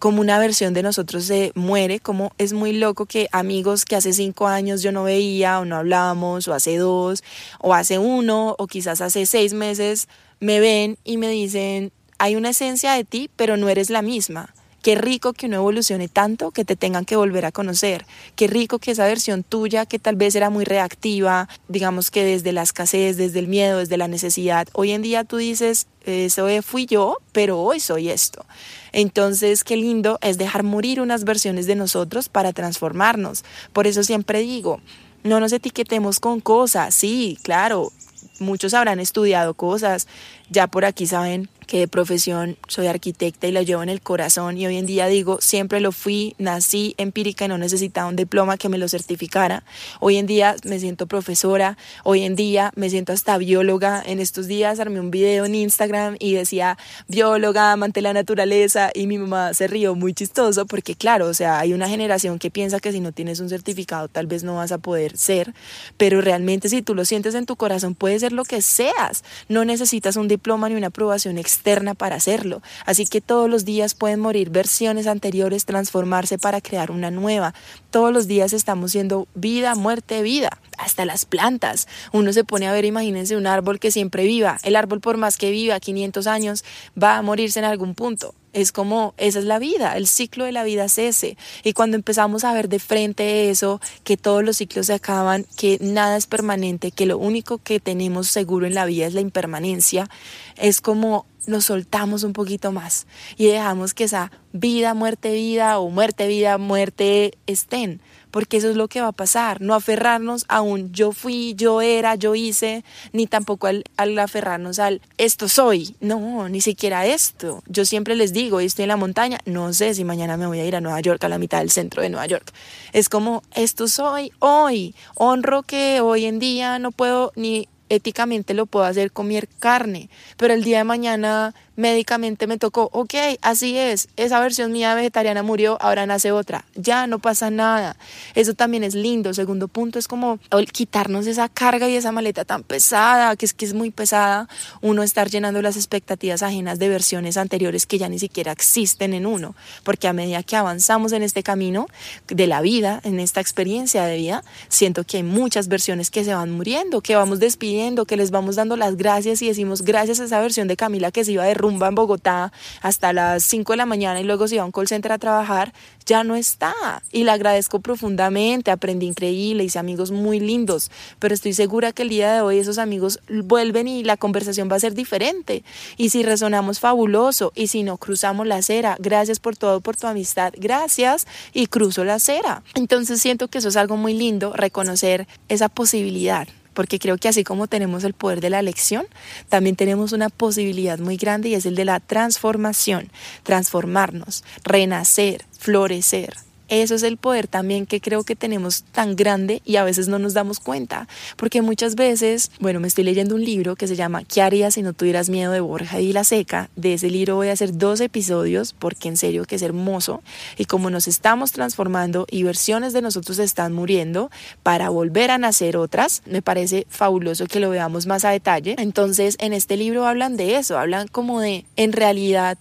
como 0.03 0.19
una 0.19 0.37
versión 0.37 0.73
de 0.73 0.83
nosotros 0.83 1.23
se 1.23 1.53
muere, 1.55 2.01
como 2.01 2.33
es 2.37 2.51
muy 2.51 2.73
loco 2.73 3.05
que 3.05 3.29
amigos 3.31 3.85
que 3.85 3.95
hace 3.95 4.11
cinco 4.11 4.47
años 4.47 4.81
yo 4.81 4.91
no 4.91 5.03
veía 5.03 5.61
o 5.61 5.65
no 5.65 5.77
hablábamos, 5.77 6.45
o 6.49 6.53
hace 6.53 6.75
dos, 6.75 7.23
o 7.61 7.73
hace 7.73 7.99
uno, 7.99 8.53
o 8.59 8.67
quizás 8.67 8.99
hace 8.99 9.25
seis 9.25 9.53
meses, 9.53 10.09
me 10.41 10.59
ven 10.59 10.97
y 11.05 11.15
me 11.15 11.29
dicen, 11.29 11.93
hay 12.17 12.35
una 12.35 12.49
esencia 12.49 12.91
de 12.91 13.05
ti, 13.05 13.29
pero 13.37 13.55
no 13.55 13.69
eres 13.69 13.89
la 13.89 14.01
misma. 14.01 14.53
Qué 14.83 14.95
rico 14.95 15.31
que 15.31 15.45
uno 15.45 15.55
evolucione 15.55 16.09
tanto 16.09 16.51
que 16.51 16.65
te 16.65 16.75
tengan 16.75 17.05
que 17.05 17.15
volver 17.15 17.45
a 17.45 17.53
conocer. 17.53 18.05
Qué 18.35 18.47
rico 18.47 18.79
que 18.79 18.91
esa 18.91 19.05
versión 19.07 19.43
tuya, 19.43 19.85
que 19.85 19.97
tal 19.97 20.17
vez 20.17 20.35
era 20.35 20.49
muy 20.49 20.65
reactiva, 20.65 21.47
digamos 21.69 22.11
que 22.11 22.25
desde 22.25 22.51
la 22.51 22.63
escasez, 22.63 23.15
desde 23.15 23.39
el 23.39 23.47
miedo, 23.47 23.77
desde 23.77 23.95
la 23.95 24.09
necesidad, 24.09 24.67
hoy 24.73 24.91
en 24.91 25.01
día 25.01 25.23
tú 25.23 25.37
dices, 25.37 25.87
eso 26.05 26.47
fui 26.61 26.85
yo, 26.85 27.17
pero 27.31 27.61
hoy 27.61 27.79
soy 27.79 28.09
esto. 28.09 28.45
Entonces, 28.91 29.63
qué 29.63 29.77
lindo 29.77 30.19
es 30.21 30.37
dejar 30.37 30.63
morir 30.63 30.99
unas 30.99 31.23
versiones 31.23 31.65
de 31.65 31.75
nosotros 31.75 32.27
para 32.27 32.51
transformarnos. 32.51 33.45
Por 33.71 33.87
eso 33.87 34.03
siempre 34.03 34.39
digo, 34.39 34.81
no 35.23 35.39
nos 35.39 35.53
etiquetemos 35.53 36.19
con 36.19 36.41
cosas, 36.41 36.93
sí, 36.93 37.39
claro, 37.41 37.93
muchos 38.39 38.73
habrán 38.73 38.99
estudiado 38.99 39.53
cosas, 39.53 40.07
ya 40.53 40.67
por 40.67 40.85
aquí 40.85 41.07
saben 41.07 41.49
que 41.65 41.79
de 41.79 41.87
profesión 41.87 42.57
soy 42.67 42.87
arquitecta 42.87 43.47
y 43.47 43.51
la 43.51 43.63
llevo 43.63 43.81
en 43.81 43.89
el 43.89 44.01
corazón 44.01 44.57
y 44.57 44.67
hoy 44.67 44.77
en 44.77 44.85
día 44.85 45.07
digo, 45.07 45.39
siempre 45.41 45.79
lo 45.79 45.91
fui, 45.91 46.35
nací 46.37 46.93
empírica 46.97 47.45
y 47.45 47.47
no 47.47 47.57
necesitaba 47.57 48.09
un 48.09 48.15
diploma 48.15 48.57
que 48.57 48.69
me 48.69 48.77
lo 48.77 48.87
certificara. 48.87 49.63
Hoy 49.99 50.17
en 50.17 50.27
día 50.27 50.55
me 50.65 50.79
siento 50.79 51.07
profesora, 51.07 51.77
hoy 52.03 52.23
en 52.23 52.35
día 52.35 52.71
me 52.75 52.89
siento 52.89 53.13
hasta 53.13 53.37
bióloga. 53.37 54.03
En 54.05 54.19
estos 54.19 54.47
días 54.47 54.79
armé 54.79 54.99
un 54.99 55.09
video 55.09 55.45
en 55.45 55.55
Instagram 55.55 56.17
y 56.19 56.33
decía 56.33 56.77
bióloga, 57.07 57.71
amante 57.71 58.01
la 58.01 58.13
naturaleza 58.13 58.91
y 58.93 59.07
mi 59.07 59.17
mamá 59.17 59.53
se 59.53 59.67
rió 59.67 59.95
muy 59.95 60.13
chistoso 60.13 60.65
porque 60.67 60.95
claro, 60.95 61.27
o 61.27 61.33
sea, 61.33 61.59
hay 61.59 61.73
una 61.73 61.89
generación 61.89 62.37
que 62.37 62.51
piensa 62.51 62.79
que 62.79 62.91
si 62.91 62.99
no 62.99 63.13
tienes 63.13 63.39
un 63.39 63.49
certificado 63.49 64.09
tal 64.09 64.27
vez 64.27 64.43
no 64.43 64.57
vas 64.57 64.71
a 64.71 64.77
poder 64.77 65.17
ser, 65.17 65.53
pero 65.97 66.21
realmente 66.21 66.69
si 66.69 66.81
tú 66.81 66.93
lo 66.93 67.05
sientes 67.05 67.33
en 67.33 67.45
tu 67.45 67.55
corazón 67.55 67.95
puede 67.95 68.19
ser 68.19 68.33
lo 68.33 68.43
que 68.43 68.61
seas. 68.61 69.23
No 69.49 69.65
necesitas 69.65 70.15
un 70.17 70.27
diploma 70.27 70.42
ni 70.43 70.75
una 70.75 70.87
aprobación 70.87 71.37
externa 71.37 71.93
para 71.93 72.15
hacerlo. 72.15 72.61
Así 72.85 73.05
que 73.05 73.21
todos 73.21 73.49
los 73.49 73.65
días 73.65 73.95
pueden 73.95 74.19
morir 74.19 74.49
versiones 74.49 75.07
anteriores, 75.07 75.65
transformarse 75.65 76.37
para 76.37 76.61
crear 76.61 76.91
una 76.91 77.11
nueva. 77.11 77.53
Todos 77.89 78.13
los 78.13 78.27
días 78.27 78.53
estamos 78.53 78.91
siendo 78.91 79.27
vida, 79.35 79.75
muerte, 79.75 80.21
vida. 80.21 80.49
Hasta 80.77 81.05
las 81.05 81.25
plantas. 81.25 81.87
Uno 82.11 82.33
se 82.33 82.43
pone 82.43 82.67
a 82.67 82.73
ver, 82.73 82.85
imagínense 82.85 83.37
un 83.37 83.47
árbol 83.47 83.79
que 83.79 83.91
siempre 83.91 84.25
viva. 84.25 84.57
El 84.63 84.75
árbol 84.75 84.99
por 84.99 85.17
más 85.17 85.37
que 85.37 85.51
viva 85.51 85.79
500 85.79 86.27
años 86.27 86.63
va 87.01 87.17
a 87.17 87.21
morirse 87.21 87.59
en 87.59 87.65
algún 87.65 87.95
punto. 87.95 88.35
Es 88.53 88.71
como, 88.71 89.13
esa 89.17 89.39
es 89.39 89.45
la 89.45 89.59
vida, 89.59 89.97
el 89.97 90.07
ciclo 90.07 90.45
de 90.45 90.51
la 90.51 90.63
vida 90.63 90.85
es 90.85 90.97
ese. 90.97 91.37
Y 91.63 91.73
cuando 91.73 91.97
empezamos 91.97 92.43
a 92.43 92.53
ver 92.53 92.69
de 92.69 92.79
frente 92.79 93.49
eso, 93.49 93.81
que 94.03 94.15
todos 94.15 94.43
los 94.43 94.57
ciclos 94.57 94.85
se 94.85 94.93
acaban, 94.93 95.45
que 95.57 95.79
nada 95.81 96.17
es 96.17 96.27
permanente, 96.27 96.91
que 96.91 97.05
lo 97.05 97.17
único 97.17 97.57
que 97.57 97.79
tenemos 97.79 98.27
seguro 98.27 98.67
en 98.67 98.75
la 98.75 98.85
vida 98.85 99.07
es 99.07 99.13
la 99.13 99.21
impermanencia, 99.21 100.09
es 100.55 100.81
como 100.81 101.25
nos 101.45 101.65
soltamos 101.65 102.23
un 102.23 102.33
poquito 102.33 102.71
más 102.71 103.05
y 103.37 103.47
dejamos 103.47 103.93
que 103.93 104.05
esa 104.05 104.31
vida, 104.53 104.93
muerte, 104.93 105.33
vida 105.33 105.79
o 105.79 105.89
muerte, 105.89 106.27
vida, 106.27 106.57
muerte 106.57 107.33
estén, 107.47 108.01
porque 108.33 108.57
eso 108.57 108.67
es 108.71 108.75
lo 108.75 108.87
que 108.87 108.99
va 108.99 109.09
a 109.09 109.11
pasar, 109.11 109.61
no 109.61 109.75
aferrarnos 109.75 110.45
a 110.47 110.61
un 110.61 110.91
yo 110.91 111.11
fui, 111.11 111.53
yo 111.53 111.81
era, 111.81 112.15
yo 112.15 112.33
hice, 112.33 112.83
ni 113.11 113.27
tampoco 113.27 113.67
al, 113.67 113.83
aferrarnos 114.17 114.79
al 114.79 115.01
esto 115.19 115.47
soy, 115.47 115.95
no, 115.99 116.49
ni 116.49 116.59
siquiera 116.59 117.05
esto. 117.05 117.61
Yo 117.67 117.85
siempre 117.85 118.15
les 118.15 118.33
digo, 118.33 118.59
estoy 118.59 118.83
en 118.83 118.89
la 118.89 118.97
montaña, 118.97 119.37
no 119.45 119.71
sé 119.71 119.93
si 119.93 120.03
mañana 120.03 120.35
me 120.35 120.47
voy 120.47 120.59
a 120.59 120.65
ir 120.65 120.75
a 120.75 120.81
Nueva 120.81 120.99
York, 120.99 121.23
a 121.23 121.29
la 121.29 121.37
mitad 121.37 121.59
del 121.59 121.69
centro 121.69 122.01
de 122.01 122.09
Nueva 122.09 122.25
York. 122.25 122.51
Es 122.91 123.07
como, 123.07 123.43
esto 123.53 123.87
soy 123.87 124.31
hoy, 124.39 124.95
honro 125.13 125.61
que 125.61 126.01
hoy 126.01 126.25
en 126.25 126.39
día 126.39 126.79
no 126.79 126.91
puedo 126.91 127.33
ni 127.35 127.69
éticamente 127.89 128.53
lo 128.53 128.65
puedo 128.65 128.85
hacer 128.85 129.11
comer 129.11 129.47
carne, 129.59 130.09
pero 130.37 130.53
el 130.53 130.63
día 130.63 130.79
de 130.79 130.83
mañana 130.83 131.53
médicamente 131.75 132.45
me 132.47 132.57
tocó, 132.57 132.89
ok, 132.91 133.13
así 133.41 133.77
es, 133.77 134.09
esa 134.15 134.39
versión 134.39 134.71
mía 134.71 134.93
vegetariana 134.93 135.41
murió, 135.43 135.77
ahora 135.81 136.05
nace 136.05 136.31
otra, 136.31 136.65
ya 136.75 137.07
no 137.07 137.19
pasa 137.19 137.49
nada. 137.49 137.95
Eso 138.35 138.53
también 138.53 138.83
es 138.83 138.93
lindo. 138.93 139.33
Segundo 139.33 139.67
punto 139.67 139.97
es 139.97 140.07
como 140.07 140.39
quitarnos 140.71 141.25
esa 141.27 141.49
carga 141.49 141.89
y 141.89 141.95
esa 141.95 142.11
maleta 142.11 142.45
tan 142.45 142.63
pesada, 142.63 143.35
que 143.35 143.45
es 143.45 143.53
que 143.53 143.65
es 143.65 143.73
muy 143.73 143.91
pesada, 143.91 144.47
uno 144.81 145.03
estar 145.03 145.29
llenando 145.29 145.61
las 145.61 145.75
expectativas 145.75 146.43
ajenas 146.43 146.79
de 146.79 146.89
versiones 146.89 147.37
anteriores 147.37 147.85
que 147.85 147.97
ya 147.97 148.09
ni 148.09 148.19
siquiera 148.19 148.51
existen 148.51 149.13
en 149.13 149.25
uno, 149.25 149.55
porque 149.83 150.07
a 150.07 150.13
medida 150.13 150.43
que 150.43 150.55
avanzamos 150.55 151.11
en 151.11 151.23
este 151.23 151.43
camino 151.43 151.87
de 152.27 152.47
la 152.47 152.61
vida, 152.61 153.01
en 153.03 153.19
esta 153.19 153.41
experiencia 153.41 154.05
de 154.05 154.17
vida, 154.17 154.43
siento 154.69 155.03
que 155.03 155.17
hay 155.17 155.23
muchas 155.23 155.67
versiones 155.67 156.11
que 156.11 156.23
se 156.23 156.33
van 156.33 156.51
muriendo, 156.51 157.01
que 157.01 157.15
vamos 157.15 157.39
despidiendo, 157.39 157.72
que 158.05 158.17
les 158.17 158.29
vamos 158.29 158.55
dando 158.55 158.77
las 158.77 158.97
gracias 158.97 159.41
y 159.41 159.47
decimos 159.47 159.81
gracias 159.81 160.19
a 160.19 160.25
esa 160.25 160.39
versión 160.39 160.67
de 160.67 160.77
Camila 160.77 161.11
que 161.11 161.25
se 161.25 161.31
iba 161.31 161.43
de 161.43 161.55
rumba 161.55 161.87
en 161.87 161.95
Bogotá 161.95 162.51
hasta 162.81 163.13
las 163.13 163.43
5 163.45 163.73
de 163.73 163.77
la 163.77 163.85
mañana 163.87 164.21
y 164.21 164.23
luego 164.23 164.47
se 164.47 164.55
iba 164.55 164.63
a 164.63 164.65
un 164.65 164.71
call 164.71 164.87
center 164.87 165.11
a 165.11 165.17
trabajar, 165.17 165.73
ya 166.05 166.23
no 166.23 166.35
está. 166.35 166.73
Y 167.11 167.23
le 167.23 167.31
agradezco 167.31 167.79
profundamente, 167.79 168.69
aprendí 168.69 169.07
increíble, 169.07 169.63
hice 169.63 169.79
amigos 169.79 170.11
muy 170.11 170.39
lindos, 170.39 170.91
pero 171.17 171.33
estoy 171.33 171.53
segura 171.53 171.93
que 171.93 172.03
el 172.03 172.09
día 172.09 172.31
de 172.33 172.41
hoy 172.41 172.59
esos 172.59 172.77
amigos 172.77 173.19
vuelven 173.27 173.87
y 173.87 174.03
la 174.03 174.17
conversación 174.17 174.69
va 174.71 174.75
a 174.75 174.79
ser 174.79 174.93
diferente. 174.93 175.63
Y 175.97 176.09
si 176.09 176.21
resonamos 176.21 176.79
fabuloso, 176.79 177.51
y 177.55 177.67
si 177.67 177.81
no 177.81 177.97
cruzamos 177.97 178.45
la 178.45 178.57
acera, 178.57 178.97
gracias 178.99 179.39
por 179.39 179.57
todo, 179.57 179.81
por 179.81 179.97
tu 179.97 180.05
amistad, 180.05 180.53
gracias, 180.57 181.25
y 181.53 181.67
cruzo 181.67 182.03
la 182.03 182.15
acera. 182.15 182.63
Entonces 182.75 183.21
siento 183.21 183.47
que 183.47 183.57
eso 183.57 183.69
es 183.69 183.77
algo 183.77 183.97
muy 183.97 184.13
lindo, 184.13 184.53
reconocer 184.53 185.27
esa 185.49 185.69
posibilidad 185.69 186.47
porque 186.73 186.99
creo 186.99 187.17
que 187.17 187.27
así 187.27 187.43
como 187.43 187.67
tenemos 187.67 188.03
el 188.03 188.13
poder 188.13 188.41
de 188.41 188.49
la 188.49 188.59
elección, 188.59 189.05
también 189.49 189.75
tenemos 189.75 190.11
una 190.11 190.29
posibilidad 190.29 190.99
muy 190.99 191.17
grande 191.17 191.49
y 191.49 191.55
es 191.55 191.65
el 191.65 191.75
de 191.75 191.85
la 191.85 191.99
transformación, 191.99 193.09
transformarnos, 193.43 194.43
renacer, 194.63 195.45
florecer. 195.57 196.35
Eso 196.69 196.95
es 196.95 197.03
el 197.03 197.17
poder 197.17 197.47
también 197.47 197.85
que 197.85 198.01
creo 198.01 198.23
que 198.23 198.35
tenemos 198.35 198.83
tan 198.83 199.15
grande 199.15 199.61
y 199.65 199.75
a 199.75 199.83
veces 199.83 200.07
no 200.07 200.19
nos 200.19 200.33
damos 200.33 200.59
cuenta, 200.59 201.07
porque 201.37 201.61
muchas 201.61 201.95
veces, 201.95 202.51
bueno, 202.59 202.79
me 202.79 202.87
estoy 202.87 203.03
leyendo 203.03 203.35
un 203.35 203.43
libro 203.43 203.75
que 203.75 203.87
se 203.87 203.95
llama 203.95 204.23
¿Qué 204.23 204.41
harías 204.41 204.75
si 204.75 204.81
no 204.81 204.93
tuvieras 204.93 205.29
miedo 205.29 205.51
de 205.51 205.59
Borja 205.59 205.99
y 205.99 206.13
la 206.13 206.23
Seca? 206.23 206.69
De 206.75 206.93
ese 206.93 207.09
libro 207.09 207.35
voy 207.35 207.49
a 207.49 207.53
hacer 207.53 207.77
dos 207.77 207.99
episodios 208.01 208.73
porque 208.73 209.07
en 209.07 209.17
serio 209.17 209.45
que 209.45 209.55
es 209.55 209.61
hermoso 209.61 210.21
y 210.57 210.65
como 210.65 210.89
nos 210.89 211.07
estamos 211.07 211.51
transformando 211.51 212.25
y 212.29 212.43
versiones 212.43 212.93
de 212.93 213.01
nosotros 213.01 213.39
están 213.39 213.73
muriendo 213.73 214.31
para 214.63 214.89
volver 214.89 215.31
a 215.31 215.37
nacer 215.37 215.77
otras, 215.77 216.21
me 216.25 216.41
parece 216.41 216.87
fabuloso 216.89 217.45
que 217.47 217.59
lo 217.59 217.69
veamos 217.69 218.05
más 218.05 218.25
a 218.25 218.29
detalle. 218.29 218.75
Entonces, 218.77 219.35
en 219.39 219.53
este 219.53 219.77
libro 219.77 220.05
hablan 220.05 220.37
de 220.37 220.57
eso, 220.57 220.77
hablan 220.77 221.07
como 221.07 221.39
de 221.39 221.65
en 221.75 221.93
realidad 221.93 222.57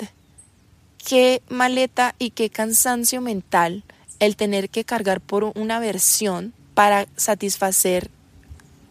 qué 1.06 1.42
maleta 1.48 2.14
y 2.18 2.30
qué 2.30 2.50
cansancio 2.50 3.20
mental 3.20 3.84
el 4.20 4.36
tener 4.36 4.68
que 4.70 4.84
cargar 4.84 5.20
por 5.20 5.44
una 5.56 5.80
versión 5.80 6.52
para 6.74 7.06
satisfacer 7.16 8.10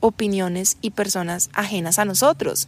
opiniones 0.02 0.78
y 0.82 0.92
personas 0.92 1.50
ajenas 1.54 2.00
a 2.00 2.06
nosotros. 2.06 2.68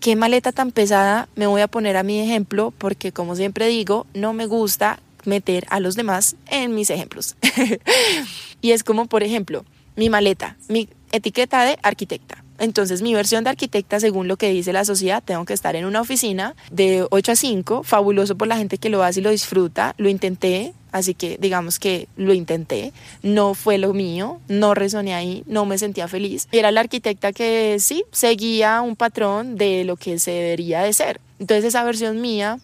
Qué 0.00 0.16
maleta 0.16 0.52
tan 0.52 0.70
pesada, 0.70 1.28
me 1.34 1.46
voy 1.46 1.60
a 1.60 1.68
poner 1.68 1.96
a 1.96 2.02
mi 2.02 2.20
ejemplo 2.20 2.72
porque 2.78 3.12
como 3.12 3.36
siempre 3.36 3.66
digo, 3.66 4.06
no 4.14 4.32
me 4.32 4.46
gusta 4.46 5.00
meter 5.24 5.66
a 5.70 5.80
los 5.80 5.96
demás 5.96 6.36
en 6.46 6.74
mis 6.74 6.90
ejemplos. 6.90 7.36
y 8.62 8.70
es 8.70 8.84
como, 8.84 9.06
por 9.06 9.22
ejemplo, 9.22 9.64
mi 9.96 10.08
maleta, 10.08 10.56
mi 10.68 10.88
etiqueta 11.12 11.64
de 11.64 11.78
arquitecta. 11.82 12.44
Entonces, 12.58 13.02
mi 13.02 13.14
versión 13.14 13.44
de 13.44 13.50
arquitecta, 13.50 14.00
según 14.00 14.28
lo 14.28 14.36
que 14.36 14.50
dice 14.50 14.72
la 14.72 14.84
sociedad, 14.84 15.22
tengo 15.24 15.44
que 15.44 15.54
estar 15.54 15.76
en 15.76 15.84
una 15.84 16.00
oficina 16.00 16.54
de 16.70 17.06
8 17.10 17.32
a 17.32 17.36
5, 17.36 17.82
fabuloso 17.84 18.36
por 18.36 18.48
la 18.48 18.56
gente 18.56 18.78
que 18.78 18.90
lo 18.90 19.02
hace 19.02 19.20
y 19.20 19.22
lo 19.22 19.30
disfruta. 19.30 19.94
Lo 19.98 20.08
intenté, 20.08 20.74
Así 20.90 21.14
que 21.14 21.36
digamos 21.38 21.78
que 21.78 22.08
lo 22.16 22.32
intenté, 22.32 22.92
no 23.22 23.54
fue 23.54 23.78
lo 23.78 23.92
mío, 23.92 24.40
no 24.48 24.74
resoné 24.74 25.14
ahí, 25.14 25.44
no 25.46 25.66
me 25.66 25.76
sentía 25.76 26.08
feliz. 26.08 26.48
Era 26.50 26.70
la 26.72 26.80
arquitecta 26.80 27.32
que 27.32 27.76
sí, 27.78 28.04
seguía 28.10 28.80
un 28.80 28.96
patrón 28.96 29.56
de 29.56 29.84
lo 29.84 29.96
que 29.96 30.18
se 30.18 30.30
debería 30.30 30.82
de 30.82 30.92
ser. 30.92 31.20
Entonces 31.38 31.66
esa 31.66 31.84
versión 31.84 32.20
mía, 32.20 32.58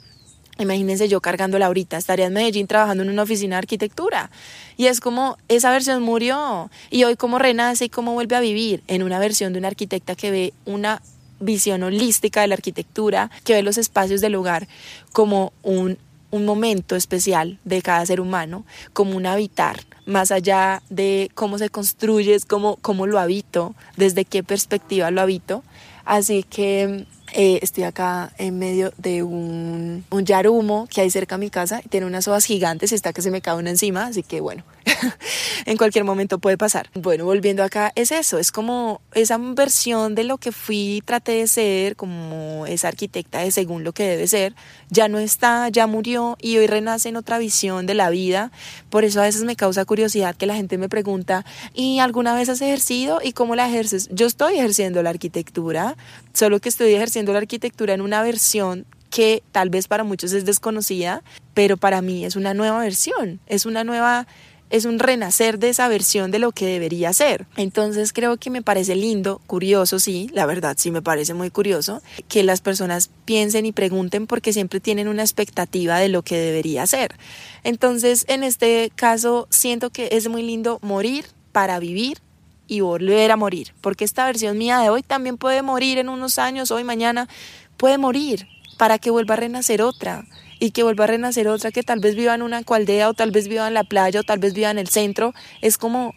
imagínense 0.58 1.08
yo 1.08 1.20
cargándola 1.20 1.66
ahorita, 1.66 1.96
estaría 1.96 2.26
en 2.26 2.32
Medellín 2.32 2.66
trabajando 2.66 3.02
en 3.02 3.10
una 3.10 3.22
oficina 3.22 3.56
de 3.56 3.58
arquitectura. 3.58 4.30
Y 4.76 4.86
es 4.86 5.00
como 5.00 5.36
esa 5.48 5.70
versión 5.70 6.02
murió 6.02 6.70
y 6.90 7.04
hoy 7.04 7.16
como 7.16 7.38
renace 7.38 7.86
y 7.86 7.88
cómo 7.88 8.12
vuelve 8.12 8.36
a 8.36 8.40
vivir 8.40 8.82
en 8.86 9.02
una 9.02 9.18
versión 9.18 9.52
de 9.52 9.58
una 9.58 9.68
arquitecta 9.68 10.14
que 10.14 10.30
ve 10.30 10.54
una 10.64 11.02
visión 11.40 11.82
holística 11.82 12.40
de 12.40 12.48
la 12.48 12.54
arquitectura, 12.54 13.30
que 13.44 13.54
ve 13.54 13.62
los 13.62 13.78
espacios 13.78 14.20
del 14.20 14.34
hogar 14.36 14.68
como 15.12 15.52
un 15.62 15.98
un 16.34 16.44
momento 16.44 16.96
especial 16.96 17.58
de 17.64 17.80
cada 17.80 18.04
ser 18.06 18.20
humano, 18.20 18.64
como 18.92 19.16
un 19.16 19.24
habitar, 19.24 19.78
más 20.04 20.32
allá 20.32 20.82
de 20.90 21.30
cómo 21.34 21.58
se 21.58 21.70
construye, 21.70 22.34
es 22.34 22.44
cómo, 22.44 22.76
cómo 22.82 23.06
lo 23.06 23.20
habito, 23.20 23.76
desde 23.96 24.24
qué 24.24 24.42
perspectiva 24.42 25.12
lo 25.12 25.20
habito. 25.20 25.62
Así 26.04 26.42
que 26.42 27.06
eh, 27.34 27.58
estoy 27.62 27.84
acá 27.84 28.32
en 28.38 28.58
medio 28.58 28.92
de 28.96 29.22
un, 29.22 30.04
un 30.10 30.24
yarumo 30.24 30.86
que 30.88 31.00
hay 31.00 31.10
cerca 31.10 31.36
de 31.36 31.40
mi 31.40 31.50
casa 31.50 31.80
y 31.84 31.88
tiene 31.88 32.06
unas 32.06 32.28
hojas 32.28 32.44
gigantes 32.44 32.92
está 32.92 33.12
que 33.12 33.22
se 33.22 33.30
me 33.30 33.40
cae 33.40 33.56
una 33.56 33.70
encima, 33.70 34.06
así 34.06 34.22
que 34.22 34.40
bueno, 34.40 34.64
en 35.66 35.76
cualquier 35.76 36.04
momento 36.04 36.38
puede 36.38 36.58
pasar. 36.58 36.90
Bueno, 36.94 37.24
volviendo 37.24 37.62
acá, 37.62 37.92
es 37.94 38.12
eso, 38.12 38.38
es 38.38 38.52
como 38.52 39.00
esa 39.14 39.38
versión 39.38 40.14
de 40.14 40.24
lo 40.24 40.38
que 40.38 40.52
fui, 40.52 41.02
traté 41.04 41.32
de 41.32 41.46
ser, 41.46 41.96
como 41.96 42.66
esa 42.66 42.88
arquitecta 42.88 43.40
de 43.40 43.50
según 43.50 43.84
lo 43.84 43.92
que 43.92 44.04
debe 44.04 44.26
ser, 44.26 44.54
ya 44.90 45.08
no 45.08 45.18
está, 45.18 45.68
ya 45.68 45.86
murió 45.86 46.36
y 46.40 46.56
hoy 46.58 46.66
renace 46.66 47.08
en 47.08 47.16
otra 47.16 47.38
visión 47.38 47.86
de 47.86 47.94
la 47.94 48.10
vida. 48.10 48.50
Por 48.90 49.04
eso 49.04 49.20
a 49.20 49.24
veces 49.24 49.44
me 49.44 49.56
causa 49.56 49.84
curiosidad 49.84 50.36
que 50.36 50.46
la 50.46 50.54
gente 50.54 50.78
me 50.78 50.88
pregunta, 50.88 51.44
¿y 51.72 51.98
alguna 51.98 52.34
vez 52.34 52.48
has 52.48 52.60
ejercido? 52.60 53.20
¿Y 53.22 53.32
cómo 53.32 53.54
la 53.56 53.68
ejerces? 53.68 54.08
Yo 54.10 54.26
estoy 54.26 54.58
ejerciendo 54.58 55.02
la 55.02 55.10
arquitectura, 55.10 55.96
solo 56.32 56.60
que 56.60 56.68
estoy 56.68 56.94
ejerciendo 56.94 57.32
la 57.32 57.38
arquitectura 57.38 57.94
en 57.94 58.00
una 58.00 58.22
versión 58.22 58.86
que 59.14 59.44
tal 59.52 59.70
vez 59.70 59.86
para 59.86 60.02
muchos 60.02 60.32
es 60.32 60.44
desconocida, 60.44 61.22
pero 61.54 61.76
para 61.76 62.02
mí 62.02 62.24
es 62.24 62.34
una 62.34 62.52
nueva 62.52 62.80
versión, 62.80 63.38
es 63.46 63.64
una 63.64 63.84
nueva 63.84 64.26
es 64.74 64.86
un 64.86 64.98
renacer 64.98 65.60
de 65.60 65.68
esa 65.68 65.86
versión 65.86 66.32
de 66.32 66.40
lo 66.40 66.50
que 66.50 66.66
debería 66.66 67.12
ser. 67.12 67.46
Entonces 67.56 68.12
creo 68.12 68.38
que 68.38 68.50
me 68.50 68.60
parece 68.60 68.96
lindo, 68.96 69.40
curioso, 69.46 70.00
sí, 70.00 70.28
la 70.32 70.46
verdad 70.46 70.74
sí 70.76 70.90
me 70.90 71.00
parece 71.00 71.32
muy 71.32 71.48
curioso, 71.50 72.02
que 72.26 72.42
las 72.42 72.60
personas 72.60 73.08
piensen 73.24 73.66
y 73.66 73.72
pregunten 73.72 74.26
porque 74.26 74.52
siempre 74.52 74.80
tienen 74.80 75.06
una 75.06 75.22
expectativa 75.22 76.00
de 76.00 76.08
lo 76.08 76.22
que 76.22 76.36
debería 76.36 76.88
ser. 76.88 77.14
Entonces 77.62 78.24
en 78.26 78.42
este 78.42 78.90
caso 78.96 79.46
siento 79.48 79.90
que 79.90 80.08
es 80.10 80.28
muy 80.28 80.42
lindo 80.42 80.80
morir 80.82 81.26
para 81.52 81.78
vivir 81.78 82.18
y 82.66 82.80
volver 82.80 83.30
a 83.30 83.36
morir, 83.36 83.74
porque 83.80 84.04
esta 84.04 84.26
versión 84.26 84.58
mía 84.58 84.80
de 84.80 84.90
hoy 84.90 85.04
también 85.04 85.36
puede 85.36 85.62
morir 85.62 85.98
en 85.98 86.08
unos 86.08 86.40
años, 86.40 86.72
hoy, 86.72 86.82
mañana, 86.82 87.28
puede 87.76 87.96
morir, 87.96 88.48
para 88.76 88.98
que 88.98 89.10
vuelva 89.10 89.34
a 89.34 89.36
renacer 89.36 89.82
otra 89.82 90.24
y 90.64 90.70
que 90.70 90.82
vuelva 90.82 91.04
a 91.04 91.08
renacer 91.08 91.46
otra 91.46 91.70
que 91.72 91.82
tal 91.82 92.00
vez 92.00 92.14
viva 92.14 92.34
en 92.34 92.40
una 92.40 92.64
cualdea 92.64 93.10
o 93.10 93.12
tal 93.12 93.30
vez 93.30 93.48
viva 93.48 93.68
en 93.68 93.74
la 93.74 93.84
playa 93.84 94.20
o 94.20 94.22
tal 94.22 94.38
vez 94.38 94.54
viva 94.54 94.70
en 94.70 94.78
el 94.78 94.88
centro, 94.88 95.34
es 95.60 95.76
como 95.76 96.14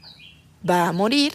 va 0.68 0.88
a 0.88 0.94
morir 0.94 1.34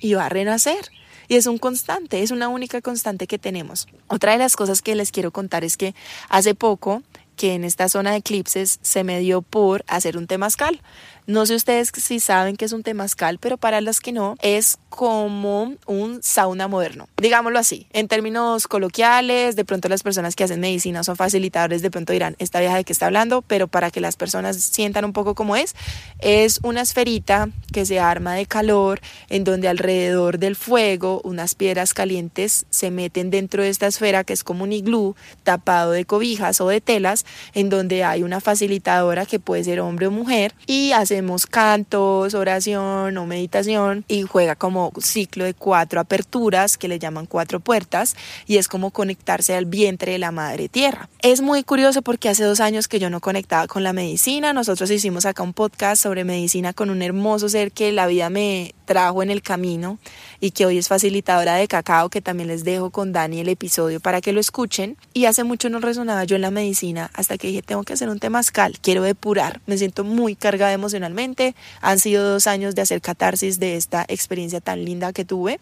y 0.00 0.14
va 0.14 0.26
a 0.26 0.28
renacer. 0.28 0.90
Y 1.28 1.36
es 1.36 1.46
un 1.46 1.58
constante, 1.58 2.20
es 2.20 2.32
una 2.32 2.48
única 2.48 2.80
constante 2.80 3.28
que 3.28 3.38
tenemos. 3.38 3.86
Otra 4.08 4.32
de 4.32 4.38
las 4.38 4.56
cosas 4.56 4.82
que 4.82 4.96
les 4.96 5.12
quiero 5.12 5.30
contar 5.30 5.62
es 5.62 5.76
que 5.76 5.94
hace 6.28 6.56
poco 6.56 7.04
que 7.36 7.54
en 7.54 7.62
esta 7.62 7.88
zona 7.88 8.10
de 8.10 8.16
eclipses 8.16 8.80
se 8.82 9.04
me 9.04 9.20
dio 9.20 9.42
por 9.42 9.84
hacer 9.86 10.16
un 10.16 10.26
temazcal. 10.26 10.80
No 11.26 11.46
sé 11.46 11.54
ustedes 11.54 11.92
si 11.96 12.18
saben 12.18 12.56
que 12.56 12.64
es 12.64 12.72
un 12.72 12.82
temazcal, 12.82 13.38
pero 13.38 13.56
para 13.56 13.80
las 13.80 14.00
que 14.00 14.10
no, 14.10 14.36
es 14.42 14.78
como 14.88 15.72
un 15.86 16.22
sauna 16.22 16.68
moderno. 16.68 17.08
Digámoslo 17.16 17.58
así, 17.58 17.86
en 17.92 18.08
términos 18.08 18.66
coloquiales, 18.66 19.54
de 19.54 19.64
pronto 19.64 19.88
las 19.88 20.02
personas 20.02 20.34
que 20.34 20.44
hacen 20.44 20.60
medicina 20.60 21.04
son 21.04 21.16
facilitadores, 21.16 21.80
de 21.80 21.90
pronto 21.90 22.12
dirán, 22.12 22.34
esta 22.38 22.60
vieja 22.60 22.76
de 22.76 22.84
qué 22.84 22.92
está 22.92 23.06
hablando, 23.06 23.40
pero 23.42 23.68
para 23.68 23.90
que 23.90 24.00
las 24.00 24.16
personas 24.16 24.56
sientan 24.56 25.04
un 25.04 25.12
poco 25.12 25.34
cómo 25.34 25.56
es, 25.56 25.74
es 26.18 26.60
una 26.62 26.82
esferita 26.82 27.48
que 27.72 27.86
se 27.86 28.00
arma 28.00 28.34
de 28.34 28.46
calor, 28.46 29.00
en 29.30 29.44
donde 29.44 29.68
alrededor 29.68 30.38
del 30.38 30.56
fuego 30.56 31.20
unas 31.24 31.54
piedras 31.54 31.94
calientes 31.94 32.66
se 32.68 32.90
meten 32.90 33.30
dentro 33.30 33.62
de 33.62 33.68
esta 33.68 33.86
esfera 33.86 34.24
que 34.24 34.32
es 34.32 34.44
como 34.44 34.64
un 34.64 34.72
iglú 34.72 35.14
tapado 35.44 35.92
de 35.92 36.04
cobijas 36.04 36.60
o 36.60 36.68
de 36.68 36.80
telas, 36.80 37.24
en 37.54 37.70
donde 37.70 38.04
hay 38.04 38.24
una 38.24 38.40
facilitadora 38.40 39.24
que 39.24 39.38
puede 39.38 39.64
ser 39.64 39.80
hombre 39.80 40.08
o 40.08 40.10
mujer 40.10 40.54
y 40.66 40.92
hace 40.92 41.11
hacemos 41.12 41.46
cantos, 41.46 42.32
oración 42.32 43.18
o 43.18 43.26
meditación 43.26 44.02
y 44.08 44.22
juega 44.22 44.56
como 44.56 44.92
ciclo 44.98 45.44
de 45.44 45.52
cuatro 45.52 46.00
aperturas 46.00 46.78
que 46.78 46.88
le 46.88 46.98
llaman 46.98 47.26
cuatro 47.26 47.60
puertas 47.60 48.16
y 48.46 48.56
es 48.56 48.66
como 48.66 48.92
conectarse 48.92 49.54
al 49.54 49.66
vientre 49.66 50.12
de 50.12 50.18
la 50.18 50.32
madre 50.32 50.70
tierra. 50.70 51.10
Es 51.20 51.42
muy 51.42 51.64
curioso 51.64 52.00
porque 52.00 52.30
hace 52.30 52.44
dos 52.44 52.60
años 52.60 52.88
que 52.88 52.98
yo 52.98 53.10
no 53.10 53.20
conectaba 53.20 53.66
con 53.66 53.84
la 53.84 53.92
medicina, 53.92 54.54
nosotros 54.54 54.90
hicimos 54.90 55.26
acá 55.26 55.42
un 55.42 55.52
podcast 55.52 56.02
sobre 56.02 56.24
medicina 56.24 56.72
con 56.72 56.88
un 56.88 57.02
hermoso 57.02 57.50
ser 57.50 57.72
que 57.72 57.92
la 57.92 58.06
vida 58.06 58.30
me 58.30 58.74
trajo 58.92 59.22
en 59.22 59.30
el 59.30 59.40
camino 59.40 59.98
y 60.38 60.50
que 60.50 60.66
hoy 60.66 60.76
es 60.76 60.88
facilitadora 60.88 61.54
de 61.54 61.66
cacao, 61.66 62.10
que 62.10 62.20
también 62.20 62.48
les 62.48 62.62
dejo 62.62 62.90
con 62.90 63.10
Dani 63.10 63.40
el 63.40 63.48
episodio 63.48 64.00
para 64.00 64.20
que 64.20 64.34
lo 64.34 64.40
escuchen. 64.40 64.98
Y 65.14 65.24
hace 65.24 65.44
mucho 65.44 65.70
no 65.70 65.80
resonaba 65.80 66.24
yo 66.24 66.36
en 66.36 66.42
la 66.42 66.50
medicina 66.50 67.10
hasta 67.14 67.38
que 67.38 67.46
dije, 67.46 67.62
tengo 67.62 67.84
que 67.84 67.94
hacer 67.94 68.10
un 68.10 68.18
temazcal, 68.18 68.78
quiero 68.82 69.02
depurar, 69.02 69.62
me 69.64 69.78
siento 69.78 70.04
muy 70.04 70.36
cargada 70.36 70.74
emocionalmente. 70.74 71.54
Han 71.80 71.98
sido 71.98 72.32
dos 72.32 72.46
años 72.46 72.74
de 72.74 72.82
hacer 72.82 73.00
catarsis 73.00 73.58
de 73.58 73.76
esta 73.76 74.04
experiencia 74.08 74.60
tan 74.60 74.84
linda 74.84 75.14
que 75.14 75.24
tuve. 75.24 75.58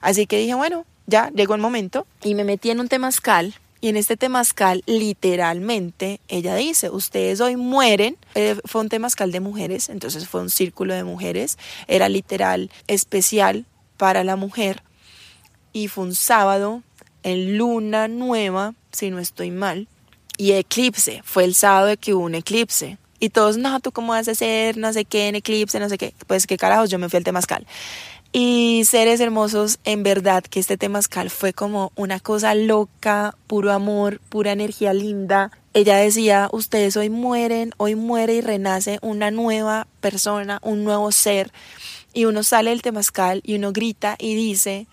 Así 0.00 0.28
que 0.28 0.38
dije, 0.38 0.54
bueno, 0.54 0.84
ya 1.08 1.32
llegó 1.34 1.56
el 1.56 1.60
momento 1.60 2.06
y 2.22 2.36
me 2.36 2.44
metí 2.44 2.70
en 2.70 2.78
un 2.78 2.86
temazcal 2.86 3.56
y 3.80 3.88
en 3.88 3.96
este 3.96 4.16
temazcal, 4.16 4.82
literalmente, 4.86 6.20
ella 6.26 6.56
dice, 6.56 6.90
ustedes 6.90 7.40
hoy 7.40 7.56
mueren. 7.56 8.16
Eh, 8.34 8.56
fue 8.64 8.80
un 8.80 8.88
temazcal 8.88 9.30
de 9.30 9.40
mujeres, 9.40 9.88
entonces 9.88 10.28
fue 10.28 10.40
un 10.40 10.50
círculo 10.50 10.94
de 10.94 11.04
mujeres. 11.04 11.58
Era 11.86 12.08
literal 12.08 12.70
especial 12.88 13.66
para 13.96 14.24
la 14.24 14.34
mujer. 14.34 14.82
Y 15.72 15.86
fue 15.88 16.04
un 16.04 16.14
sábado 16.16 16.82
en 17.22 17.56
luna 17.56 18.08
nueva, 18.08 18.74
si 18.90 19.10
no 19.10 19.20
estoy 19.20 19.52
mal. 19.52 19.86
Y 20.36 20.52
eclipse, 20.52 21.22
fue 21.24 21.44
el 21.44 21.54
sábado 21.54 21.94
que 22.00 22.14
hubo 22.14 22.24
un 22.24 22.34
eclipse. 22.34 22.98
Y 23.20 23.30
todos, 23.30 23.56
no, 23.56 23.80
tú 23.80 23.90
cómo 23.92 24.12
vas 24.12 24.28
a 24.28 24.32
hacer, 24.32 24.76
no 24.76 24.92
sé 24.92 25.04
qué, 25.04 25.28
en 25.28 25.34
eclipse, 25.34 25.80
no 25.80 25.88
sé 25.88 25.98
qué. 25.98 26.14
Pues 26.26 26.46
qué 26.46 26.56
carajos, 26.56 26.90
yo 26.90 26.98
me 26.98 27.08
fui 27.08 27.16
al 27.16 27.24
temazcal. 27.24 27.66
Y 28.30 28.82
seres 28.84 29.20
hermosos, 29.20 29.78
en 29.84 30.02
verdad 30.02 30.44
que 30.44 30.60
este 30.60 30.76
temazcal 30.76 31.30
fue 31.30 31.54
como 31.54 31.92
una 31.96 32.20
cosa 32.20 32.54
loca, 32.54 33.34
puro 33.46 33.72
amor, 33.72 34.20
pura 34.28 34.52
energía 34.52 34.92
linda. 34.92 35.50
Ella 35.72 35.96
decía, 35.96 36.50
ustedes 36.52 36.96
hoy 36.98 37.08
mueren, 37.08 37.72
hoy 37.78 37.94
muere 37.94 38.34
y 38.34 38.40
renace 38.42 38.98
una 39.00 39.30
nueva 39.30 39.86
persona, 40.00 40.58
un 40.62 40.84
nuevo 40.84 41.10
ser. 41.10 41.52
Y 42.12 42.26
uno 42.26 42.42
sale 42.42 42.70
del 42.70 42.82
temazcal 42.82 43.40
y 43.44 43.54
uno 43.54 43.72
grita 43.72 44.16
y 44.18 44.34
dice, 44.34 44.86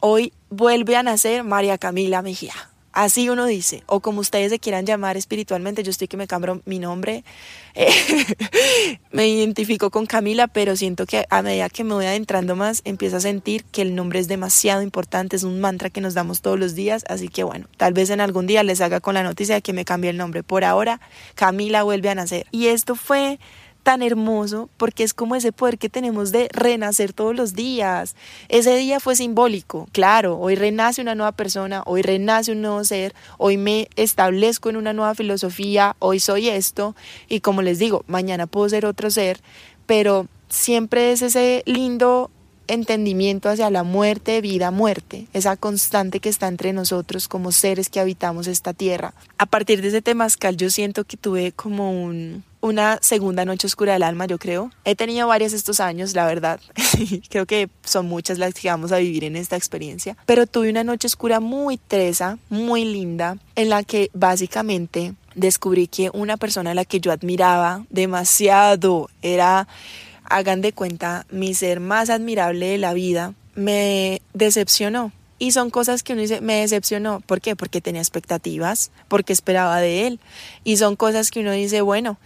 hoy 0.00 0.32
vuelve 0.50 0.96
a 0.96 1.04
nacer 1.04 1.44
María 1.44 1.78
Camila 1.78 2.20
Mejía. 2.20 2.54
Así 2.96 3.28
uno 3.28 3.44
dice, 3.44 3.82
o 3.84 4.00
como 4.00 4.22
ustedes 4.22 4.50
se 4.50 4.58
quieran 4.58 4.86
llamar 4.86 5.18
espiritualmente, 5.18 5.82
yo 5.82 5.90
estoy 5.90 6.08
que 6.08 6.16
me 6.16 6.26
cambio 6.26 6.62
mi 6.64 6.78
nombre, 6.78 7.24
eh, 7.74 7.90
me 9.12 9.28
identifico 9.28 9.90
con 9.90 10.06
Camila, 10.06 10.46
pero 10.46 10.76
siento 10.76 11.04
que 11.04 11.26
a 11.28 11.42
medida 11.42 11.68
que 11.68 11.84
me 11.84 11.92
voy 11.92 12.06
adentrando 12.06 12.56
más, 12.56 12.80
empiezo 12.86 13.18
a 13.18 13.20
sentir 13.20 13.64
que 13.64 13.82
el 13.82 13.94
nombre 13.94 14.18
es 14.18 14.28
demasiado 14.28 14.80
importante, 14.80 15.36
es 15.36 15.42
un 15.42 15.60
mantra 15.60 15.90
que 15.90 16.00
nos 16.00 16.14
damos 16.14 16.40
todos 16.40 16.58
los 16.58 16.74
días, 16.74 17.04
así 17.10 17.28
que 17.28 17.44
bueno, 17.44 17.68
tal 17.76 17.92
vez 17.92 18.08
en 18.08 18.22
algún 18.22 18.46
día 18.46 18.62
les 18.62 18.80
haga 18.80 19.00
con 19.00 19.12
la 19.12 19.22
noticia 19.22 19.56
de 19.56 19.60
que 19.60 19.74
me 19.74 19.84
cambie 19.84 20.08
el 20.08 20.16
nombre. 20.16 20.42
Por 20.42 20.64
ahora, 20.64 21.02
Camila 21.34 21.82
vuelve 21.82 22.08
a 22.08 22.14
nacer. 22.14 22.46
Y 22.50 22.68
esto 22.68 22.94
fue 22.94 23.38
tan 23.86 24.02
hermoso 24.02 24.68
porque 24.78 25.04
es 25.04 25.14
como 25.14 25.36
ese 25.36 25.52
poder 25.52 25.78
que 25.78 25.88
tenemos 25.88 26.32
de 26.32 26.48
renacer 26.52 27.12
todos 27.12 27.36
los 27.36 27.54
días. 27.54 28.16
Ese 28.48 28.74
día 28.74 28.98
fue 28.98 29.14
simbólico, 29.14 29.86
claro, 29.92 30.40
hoy 30.40 30.56
renace 30.56 31.00
una 31.00 31.14
nueva 31.14 31.30
persona, 31.30 31.84
hoy 31.86 32.02
renace 32.02 32.50
un 32.50 32.62
nuevo 32.62 32.82
ser, 32.82 33.14
hoy 33.38 33.58
me 33.58 33.88
establezco 33.94 34.70
en 34.70 34.76
una 34.76 34.92
nueva 34.92 35.14
filosofía, 35.14 35.94
hoy 36.00 36.18
soy 36.18 36.48
esto 36.48 36.96
y 37.28 37.38
como 37.38 37.62
les 37.62 37.78
digo, 37.78 38.02
mañana 38.08 38.48
puedo 38.48 38.68
ser 38.68 38.86
otro 38.86 39.08
ser, 39.08 39.40
pero 39.86 40.26
siempre 40.48 41.12
es 41.12 41.22
ese 41.22 41.62
lindo 41.64 42.32
entendimiento 42.68 43.48
hacia 43.48 43.70
la 43.70 43.82
muerte, 43.82 44.40
vida, 44.40 44.70
muerte, 44.70 45.26
esa 45.32 45.56
constante 45.56 46.20
que 46.20 46.28
está 46.28 46.48
entre 46.48 46.72
nosotros 46.72 47.28
como 47.28 47.52
seres 47.52 47.88
que 47.88 48.00
habitamos 48.00 48.46
esta 48.46 48.72
tierra. 48.72 49.14
A 49.38 49.46
partir 49.46 49.82
de 49.82 49.88
ese 49.88 50.02
temazcal 50.02 50.56
yo 50.56 50.70
siento 50.70 51.04
que 51.04 51.16
tuve 51.16 51.52
como 51.52 51.90
un, 51.92 52.44
una 52.60 52.98
segunda 53.00 53.44
noche 53.44 53.66
oscura 53.66 53.94
del 53.94 54.02
alma, 54.02 54.26
yo 54.26 54.38
creo. 54.38 54.70
He 54.84 54.94
tenido 54.94 55.28
varias 55.28 55.52
estos 55.52 55.80
años, 55.80 56.14
la 56.14 56.26
verdad. 56.26 56.60
creo 57.28 57.46
que 57.46 57.68
son 57.84 58.06
muchas 58.06 58.38
las 58.38 58.54
que 58.54 58.68
vamos 58.68 58.92
a 58.92 58.98
vivir 58.98 59.24
en 59.24 59.36
esta 59.36 59.56
experiencia. 59.56 60.16
Pero 60.26 60.46
tuve 60.46 60.70
una 60.70 60.84
noche 60.84 61.06
oscura 61.06 61.40
muy 61.40 61.78
tresa, 61.78 62.38
muy 62.48 62.84
linda, 62.84 63.38
en 63.54 63.70
la 63.70 63.82
que 63.84 64.10
básicamente 64.12 65.14
descubrí 65.34 65.86
que 65.86 66.10
una 66.12 66.36
persona 66.36 66.72
a 66.72 66.74
la 66.74 66.84
que 66.84 67.00
yo 67.00 67.12
admiraba 67.12 67.84
demasiado 67.90 69.10
era 69.22 69.68
hagan 70.28 70.60
de 70.60 70.72
cuenta, 70.72 71.26
mi 71.30 71.54
ser 71.54 71.80
más 71.80 72.10
admirable 72.10 72.66
de 72.66 72.78
la 72.78 72.94
vida 72.94 73.34
me 73.54 74.20
decepcionó. 74.34 75.12
Y 75.38 75.52
son 75.52 75.70
cosas 75.70 76.02
que 76.02 76.14
uno 76.14 76.22
dice, 76.22 76.40
me 76.40 76.60
decepcionó. 76.60 77.20
¿Por 77.20 77.40
qué? 77.40 77.56
Porque 77.56 77.80
tenía 77.80 78.00
expectativas, 78.00 78.90
porque 79.08 79.32
esperaba 79.32 79.80
de 79.80 80.06
él. 80.06 80.20
Y 80.64 80.78
son 80.78 80.96
cosas 80.96 81.30
que 81.30 81.40
uno 81.40 81.52
dice, 81.52 81.82
bueno, 81.82 82.18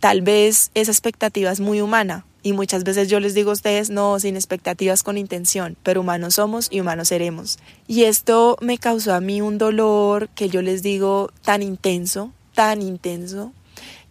tal 0.00 0.22
vez 0.22 0.70
esa 0.74 0.90
expectativa 0.90 1.50
es 1.50 1.60
muy 1.60 1.80
humana. 1.80 2.26
Y 2.42 2.52
muchas 2.52 2.84
veces 2.84 3.08
yo 3.08 3.20
les 3.20 3.34
digo 3.34 3.50
a 3.50 3.54
ustedes, 3.54 3.90
no, 3.90 4.18
sin 4.20 4.36
expectativas 4.36 5.02
con 5.02 5.18
intención, 5.18 5.76
pero 5.82 6.02
humanos 6.02 6.34
somos 6.34 6.68
y 6.70 6.80
humanos 6.80 7.08
seremos. 7.08 7.58
Y 7.86 8.04
esto 8.04 8.56
me 8.60 8.78
causó 8.78 9.14
a 9.14 9.20
mí 9.20 9.40
un 9.40 9.58
dolor 9.58 10.28
que 10.30 10.48
yo 10.48 10.62
les 10.62 10.82
digo 10.82 11.30
tan 11.42 11.62
intenso, 11.62 12.32
tan 12.54 12.80
intenso, 12.80 13.52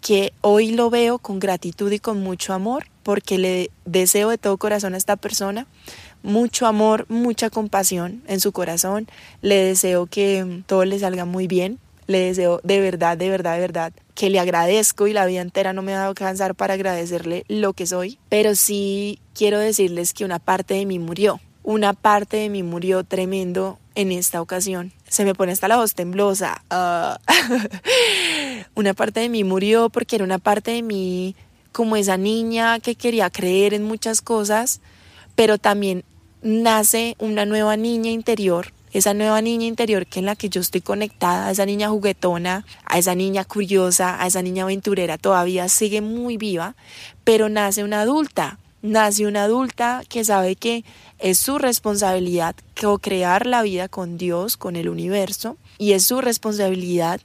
que 0.01 0.33
hoy 0.41 0.71
lo 0.71 0.89
veo 0.89 1.19
con 1.19 1.39
gratitud 1.39 1.91
y 1.91 1.99
con 1.99 2.21
mucho 2.21 2.53
amor 2.53 2.86
porque 3.08 3.38
le 3.38 3.72
deseo 3.86 4.32
de 4.32 4.38
todo 4.38 4.58
corazón 4.58 4.93
a 4.93 4.98
esta 4.98 5.15
persona 5.15 5.65
mucho 6.24 6.65
amor, 6.65 7.06
mucha 7.08 7.50
compasión 7.50 8.22
en 8.28 8.41
su 8.41 8.52
corazón. 8.52 9.08
Le 9.41 9.56
deseo 9.63 10.08
que 10.08 10.62
todo 10.65 10.84
le 10.84 11.00
salga 11.00 11.24
muy 11.24 11.48
bien. 11.48 11.80
le 12.08 12.20
deseo 12.20 12.60
de 12.65 12.82
verdad, 12.82 13.17
de 13.17 13.30
verdad, 13.30 13.54
de 13.54 13.62
verdad 13.62 13.93
que 14.13 14.30
le 14.30 14.41
agradezco 14.41 15.08
y 15.08 15.13
la 15.13 15.26
vida 15.26 15.39
entera 15.39 15.72
no 15.72 15.84
me 15.84 15.93
ha 15.93 16.00
dado 16.00 16.15
cansar 16.15 16.54
para 16.54 16.74
agradecerle 16.74 17.46
lo 17.48 17.72
que 17.72 17.88
soy, 17.88 18.20
pero 18.28 18.56
sí 18.56 19.20
quiero 19.34 19.58
decirles 19.58 20.13
que 20.13 20.26
una 20.26 20.39
parte 20.39 20.74
de 20.74 20.86
mí 20.86 21.00
murió, 21.00 21.39
una 21.63 21.93
parte 21.93 22.36
de 22.36 22.50
mí 22.50 22.62
murió 22.62 23.06
tremendo 23.06 23.80
en 23.96 24.12
esta 24.12 24.41
ocasión. 24.41 24.91
Se 25.08 25.24
me 25.24 25.34
pone 25.34 25.54
hasta 25.54 25.70
la 25.70 25.78
voz 25.78 25.96
temblosa. 25.96 26.62
Ah. 26.70 27.20
una 28.76 28.93
parte 28.93 29.22
de 29.22 29.30
mí 29.30 29.46
murió 29.46 29.89
porque 29.89 30.17
era 30.17 30.26
una 30.26 30.39
parte 30.39 30.72
de 30.72 30.82
mí 30.82 31.36
como 31.78 31.96
esa 31.96 32.18
niña 32.18 32.80
que 32.80 32.96
quería 32.96 33.30
creer 33.30 33.76
en 33.76 33.84
muchas 33.84 34.24
cosas, 34.24 34.82
pero 35.36 35.60
también 35.60 36.04
nace 36.42 37.16
una 37.20 37.46
nueva 37.46 37.78
niña 37.78 38.10
interior 38.10 38.74
esa 38.94 39.13
nueva 39.13 39.44
niña 39.44 39.68
interior 39.68 40.08
que 40.08 40.18
en 40.18 40.26
la 40.26 40.36
que 40.36 40.50
yo 40.50 40.60
estoy 40.60 40.82
conectada, 40.82 41.52
esa 41.52 41.68
niña 41.68 41.90
juguetona, 41.90 42.66
a 42.84 42.98
esa 42.98 43.13
niña 43.13 43.44
curiosa, 43.44 44.20
a 44.20 44.26
esa 44.26 44.42
niña 44.42 44.63
aventurera, 44.63 45.20
todavía 45.20 45.70
sigue 45.70 46.02
muy 46.02 46.38
viva, 46.38 46.76
pero 47.24 47.48
nace 47.48 47.84
una 47.84 48.02
adulta, 48.02 48.58
nace 48.82 49.28
una 49.28 49.44
adulta 49.44 50.02
que 50.10 50.26
sabe 50.26 50.56
que 50.56 50.84
es 51.20 51.38
su 51.38 51.60
responsabilidad 51.60 52.56
co-crear 52.80 53.46
la 53.46 53.62
vida 53.62 53.88
con 53.88 54.18
Dios, 54.18 54.58
con 54.58 54.76
el 54.76 54.90
universo, 54.90 55.58
y 55.78 55.92
es 55.92 56.04
su 56.04 56.22
responsabilidad 56.22 57.22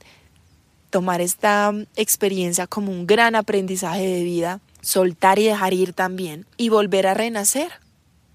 tomar 0.92 1.22
esta 1.22 1.72
experiencia 1.96 2.66
como 2.66 2.92
un 2.92 3.06
gran 3.06 3.34
aprendizaje 3.34 4.06
de 4.06 4.22
vida, 4.22 4.60
soltar 4.82 5.38
y 5.38 5.44
dejar 5.44 5.72
ir 5.72 5.94
también, 5.94 6.46
y 6.58 6.68
volver 6.68 7.06
a 7.06 7.14
renacer, 7.14 7.72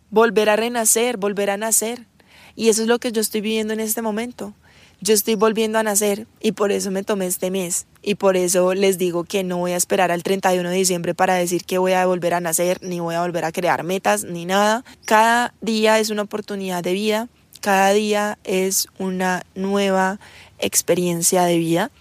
volver 0.09 0.49
a 0.49 0.55
renacer, 0.55 1.17
volver 1.17 1.51
a 1.51 1.57
nacer, 1.57 2.07
y 2.55 2.69
eso 2.69 2.81
es 2.81 2.87
lo 2.87 2.97
que 2.97 3.11
yo 3.11 3.21
estoy 3.21 3.41
viviendo 3.41 3.73
en 3.73 3.79
este 3.79 4.01
momento. 4.01 4.55
Yo 4.99 5.13
estoy 5.13 5.35
volviendo 5.35 5.77
a 5.77 5.83
nacer 5.83 6.25
y 6.41 6.53
por 6.53 6.71
eso 6.71 6.89
me 6.89 7.03
tomé 7.03 7.27
este 7.27 7.51
mes. 7.51 7.85
Y 8.01 8.15
por 8.15 8.35
eso 8.35 8.73
les 8.73 8.97
digo 8.97 9.25
que 9.25 9.43
no 9.43 9.57
voy 9.57 9.73
a 9.73 9.77
esperar 9.77 10.11
al 10.11 10.23
31 10.23 10.67
de 10.67 10.75
diciembre 10.75 11.13
para 11.13 11.35
decir 11.35 11.65
que 11.65 11.77
voy 11.77 11.93
a 11.93 12.07
volver 12.07 12.33
a 12.33 12.39
nacer, 12.39 12.79
ni 12.81 12.99
voy 12.99 13.13
a 13.13 13.21
volver 13.21 13.45
a 13.45 13.51
crear 13.51 13.83
metas, 13.83 14.23
ni 14.23 14.45
nada. 14.45 14.83
Cada 15.05 15.53
día 15.61 15.99
es 15.99 16.09
una 16.09 16.23
oportunidad 16.23 16.83
de 16.83 16.93
vida. 16.93 17.29
Cada 17.61 17.91
día 17.93 18.39
es 18.43 18.87
una 18.97 19.43
nueva 19.53 20.19
experiencia 20.57 21.43
de 21.43 21.59
vida. 21.59 21.91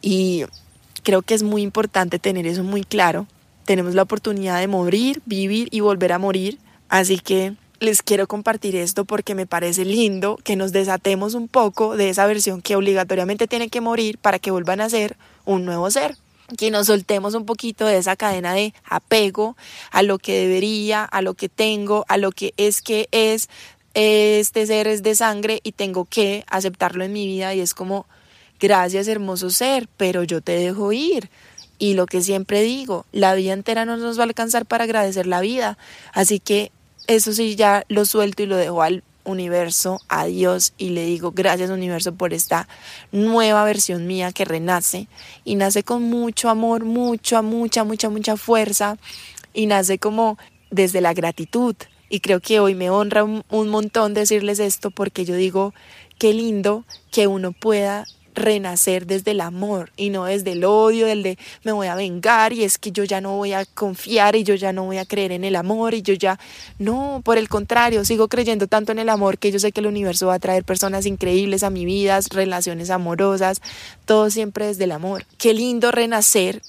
Y 0.00 0.44
creo 1.02 1.22
que 1.22 1.34
es 1.34 1.42
muy 1.42 1.62
importante 1.62 2.18
tener 2.18 2.46
eso 2.46 2.62
muy 2.62 2.84
claro. 2.84 3.26
Tenemos 3.64 3.94
la 3.94 4.02
oportunidad 4.02 4.60
de 4.60 4.68
morir, 4.68 5.22
vivir 5.26 5.68
y 5.70 5.80
volver 5.80 6.12
a 6.12 6.18
morir. 6.18 6.58
Así 6.88 7.18
que 7.18 7.54
les 7.80 8.02
quiero 8.02 8.26
compartir 8.26 8.76
esto 8.76 9.04
porque 9.04 9.34
me 9.34 9.46
parece 9.46 9.84
lindo 9.84 10.38
que 10.42 10.56
nos 10.56 10.72
desatemos 10.72 11.34
un 11.34 11.48
poco 11.48 11.96
de 11.96 12.10
esa 12.10 12.26
versión 12.26 12.60
que 12.60 12.76
obligatoriamente 12.76 13.46
tiene 13.46 13.68
que 13.68 13.80
morir 13.80 14.18
para 14.18 14.38
que 14.38 14.50
vuelvan 14.50 14.80
a 14.80 14.90
ser 14.90 15.16
un 15.44 15.64
nuevo 15.64 15.90
ser. 15.90 16.16
Que 16.56 16.70
nos 16.70 16.86
soltemos 16.86 17.34
un 17.34 17.44
poquito 17.44 17.84
de 17.84 17.98
esa 17.98 18.16
cadena 18.16 18.54
de 18.54 18.72
apego 18.84 19.56
a 19.90 20.02
lo 20.02 20.18
que 20.18 20.40
debería, 20.40 21.04
a 21.04 21.20
lo 21.20 21.34
que 21.34 21.48
tengo, 21.48 22.04
a 22.08 22.16
lo 22.16 22.32
que 22.32 22.54
es 22.56 22.80
que 22.80 23.08
es, 23.12 23.48
este 23.94 24.66
ser 24.66 24.86
es 24.88 25.02
de 25.02 25.14
sangre 25.14 25.60
y 25.62 25.72
tengo 25.72 26.06
que 26.06 26.44
aceptarlo 26.48 27.04
en 27.04 27.12
mi 27.12 27.26
vida 27.26 27.54
y 27.54 27.60
es 27.60 27.74
como, 27.74 28.06
gracias 28.60 29.08
hermoso 29.08 29.50
ser, 29.50 29.88
pero 29.96 30.22
yo 30.22 30.40
te 30.40 30.52
dejo 30.52 30.92
ir. 30.92 31.30
Y 31.78 31.94
lo 31.94 32.06
que 32.06 32.22
siempre 32.22 32.62
digo, 32.62 33.06
la 33.12 33.34
vida 33.34 33.52
entera 33.52 33.84
no 33.84 33.96
nos 33.96 34.18
va 34.18 34.22
a 34.22 34.26
alcanzar 34.26 34.66
para 34.66 34.84
agradecer 34.84 35.26
la 35.26 35.40
vida. 35.40 35.78
Así 36.12 36.40
que 36.40 36.72
eso 37.06 37.32
sí 37.32 37.54
ya 37.56 37.84
lo 37.88 38.04
suelto 38.04 38.42
y 38.42 38.46
lo 38.46 38.56
dejo 38.56 38.82
al 38.82 39.04
universo, 39.24 40.00
a 40.08 40.24
Dios 40.24 40.72
y 40.78 40.90
le 40.90 41.04
digo 41.04 41.32
gracias 41.32 41.70
universo 41.70 42.14
por 42.14 42.32
esta 42.32 42.66
nueva 43.12 43.64
versión 43.64 44.06
mía 44.06 44.32
que 44.32 44.44
renace 44.44 45.06
y 45.44 45.56
nace 45.56 45.82
con 45.82 46.02
mucho 46.02 46.48
amor, 46.48 46.84
mucha, 46.84 47.42
mucha, 47.42 47.84
mucha, 47.84 48.08
mucha 48.08 48.36
fuerza 48.36 48.96
y 49.52 49.66
nace 49.66 49.98
como 49.98 50.38
desde 50.70 51.00
la 51.00 51.14
gratitud. 51.14 51.76
Y 52.10 52.20
creo 52.20 52.40
que 52.40 52.58
hoy 52.58 52.74
me 52.74 52.88
honra 52.88 53.22
un, 53.22 53.44
un 53.50 53.68
montón 53.68 54.14
decirles 54.14 54.60
esto 54.60 54.90
porque 54.90 55.26
yo 55.26 55.34
digo, 55.34 55.74
qué 56.18 56.32
lindo 56.32 56.84
que 57.10 57.26
uno 57.26 57.52
pueda 57.52 58.06
renacer 58.38 59.06
desde 59.06 59.32
el 59.32 59.40
amor 59.40 59.90
y 59.96 60.10
no 60.10 60.24
desde 60.24 60.52
el 60.52 60.64
odio, 60.64 61.06
del 61.06 61.22
de 61.22 61.38
me 61.64 61.72
voy 61.72 61.86
a 61.86 61.94
vengar 61.94 62.52
y 62.52 62.64
es 62.64 62.78
que 62.78 62.92
yo 62.92 63.04
ya 63.04 63.20
no 63.20 63.36
voy 63.36 63.52
a 63.52 63.64
confiar 63.64 64.36
y 64.36 64.44
yo 64.44 64.54
ya 64.54 64.72
no 64.72 64.84
voy 64.84 64.98
a 64.98 65.04
creer 65.04 65.32
en 65.32 65.44
el 65.44 65.56
amor 65.56 65.94
y 65.94 66.02
yo 66.02 66.14
ya 66.14 66.38
no, 66.78 67.20
por 67.24 67.38
el 67.38 67.48
contrario, 67.48 68.04
sigo 68.04 68.28
creyendo 68.28 68.66
tanto 68.66 68.92
en 68.92 68.98
el 68.98 69.08
amor 69.08 69.38
que 69.38 69.52
yo 69.52 69.58
sé 69.58 69.72
que 69.72 69.80
el 69.80 69.86
universo 69.86 70.28
va 70.28 70.34
a 70.34 70.38
traer 70.38 70.64
personas 70.64 71.06
increíbles 71.06 71.62
a 71.62 71.70
mi 71.70 71.84
vida, 71.84 72.18
relaciones 72.30 72.90
amorosas, 72.90 73.60
todo 74.04 74.30
siempre 74.30 74.66
desde 74.66 74.84
el 74.84 74.92
amor. 74.92 75.24
Qué 75.36 75.54
lindo 75.54 75.90
renacer 75.90 76.62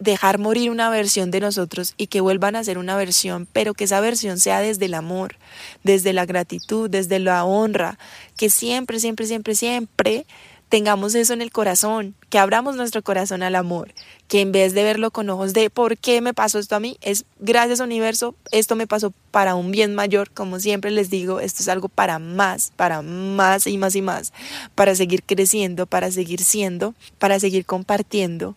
dejar 0.00 0.38
morir 0.38 0.70
una 0.70 0.88
versión 0.90 1.30
de 1.30 1.40
nosotros 1.40 1.94
y 1.96 2.08
que 2.08 2.22
vuelvan 2.22 2.56
a 2.56 2.64
ser 2.64 2.78
una 2.78 2.96
versión, 2.96 3.46
pero 3.52 3.74
que 3.74 3.84
esa 3.84 4.00
versión 4.00 4.40
sea 4.40 4.60
desde 4.60 4.86
el 4.86 4.94
amor, 4.94 5.36
desde 5.84 6.12
la 6.12 6.24
gratitud, 6.24 6.90
desde 6.90 7.18
la 7.18 7.44
honra, 7.44 7.98
que 8.36 8.50
siempre, 8.50 8.98
siempre, 8.98 9.26
siempre, 9.26 9.54
siempre 9.54 10.26
tengamos 10.70 11.16
eso 11.16 11.34
en 11.34 11.42
el 11.42 11.50
corazón, 11.50 12.14
que 12.30 12.38
abramos 12.38 12.76
nuestro 12.76 13.02
corazón 13.02 13.42
al 13.42 13.56
amor, 13.56 13.92
que 14.28 14.40
en 14.40 14.52
vez 14.52 14.72
de 14.72 14.84
verlo 14.84 15.10
con 15.10 15.28
ojos 15.28 15.52
de 15.52 15.68
¿por 15.68 15.98
qué 15.98 16.20
me 16.20 16.32
pasó 16.32 16.60
esto 16.60 16.76
a 16.76 16.80
mí? 16.80 16.96
Es 17.02 17.24
gracias 17.40 17.80
universo, 17.80 18.36
esto 18.52 18.76
me 18.76 18.86
pasó 18.86 19.12
para 19.32 19.56
un 19.56 19.72
bien 19.72 19.96
mayor, 19.96 20.30
como 20.30 20.60
siempre 20.60 20.92
les 20.92 21.10
digo, 21.10 21.40
esto 21.40 21.62
es 21.62 21.68
algo 21.68 21.88
para 21.88 22.20
más, 22.20 22.72
para 22.76 23.02
más 23.02 23.66
y 23.66 23.78
más 23.78 23.96
y 23.96 24.02
más, 24.02 24.32
para 24.76 24.94
seguir 24.94 25.24
creciendo, 25.24 25.86
para 25.86 26.12
seguir 26.12 26.40
siendo, 26.40 26.94
para 27.18 27.40
seguir 27.40 27.66
compartiendo, 27.66 28.54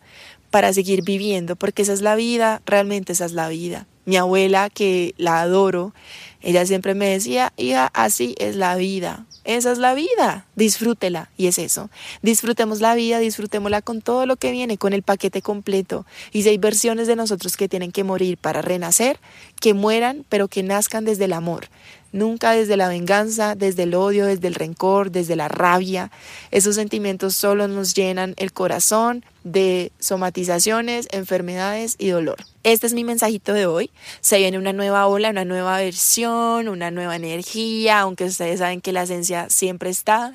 para 0.53 0.71
seguir 0.71 1.01
viviendo, 1.01 1.55
porque 1.55 1.81
esa 1.81 1.93
es 1.93 2.03
la 2.03 2.13
vida, 2.15 2.61
realmente 2.67 3.13
esa 3.13 3.25
es 3.25 3.31
la 3.31 3.49
vida. 3.49 3.87
Mi 4.05 4.17
abuela, 4.17 4.69
que 4.69 5.15
la 5.17 5.41
adoro, 5.41 5.95
ella 6.41 6.63
siempre 6.67 6.93
me 6.93 7.07
decía, 7.07 7.53
hija, 7.57 7.89
así 7.95 8.35
es 8.37 8.55
la 8.55 8.75
vida, 8.75 9.25
esa 9.45 9.71
es 9.71 9.79
la 9.79 9.95
vida, 9.95 10.45
disfrútela. 10.55 11.31
Y 11.37 11.47
es 11.47 11.57
eso. 11.57 11.89
Disfrutemos 12.21 12.81
la 12.81 12.93
vida, 12.93 13.17
disfrutémosla 13.17 13.81
con 13.81 14.03
todo 14.03 14.27
lo 14.27 14.35
que 14.35 14.51
viene, 14.51 14.77
con 14.77 14.93
el 14.93 15.01
paquete 15.01 15.41
completo. 15.41 16.05
Y 16.31 16.43
si 16.43 16.49
hay 16.49 16.59
versiones 16.59 17.07
de 17.07 17.15
nosotros 17.15 17.57
que 17.57 17.67
tienen 17.67 17.91
que 17.91 18.03
morir 18.03 18.37
para 18.37 18.61
renacer, 18.61 19.19
que 19.59 19.73
mueran, 19.73 20.23
pero 20.29 20.49
que 20.49 20.61
nazcan 20.61 21.03
desde 21.03 21.25
el 21.25 21.33
amor. 21.33 21.65
Nunca 22.13 22.51
desde 22.51 22.77
la 22.77 22.87
venganza, 22.87 23.55
desde 23.55 23.83
el 23.83 23.95
odio, 23.95 24.27
desde 24.27 24.47
el 24.47 24.53
rencor, 24.53 25.09
desde 25.09 25.35
la 25.35 25.47
rabia. 25.47 26.11
Esos 26.51 26.75
sentimientos 26.75 27.35
solo 27.35 27.67
nos 27.67 27.95
llenan 27.95 28.35
el 28.37 28.53
corazón 28.53 29.25
de 29.43 29.91
somatizaciones, 29.99 31.07
enfermedades 31.11 31.95
y 31.97 32.09
dolor. 32.09 32.37
Este 32.61 32.85
es 32.85 32.93
mi 32.93 33.03
mensajito 33.03 33.51
de 33.53 33.65
hoy. 33.65 33.89
Se 34.21 34.37
viene 34.37 34.59
una 34.59 34.73
nueva 34.73 35.07
ola, 35.07 35.31
una 35.31 35.43
nueva 35.43 35.77
versión, 35.77 36.67
una 36.67 36.91
nueva 36.91 37.15
energía, 37.15 38.01
aunque 38.01 38.25
ustedes 38.25 38.59
saben 38.59 38.79
que 38.79 38.93
la 38.93 39.03
esencia 39.03 39.49
siempre 39.49 39.89
está. 39.89 40.33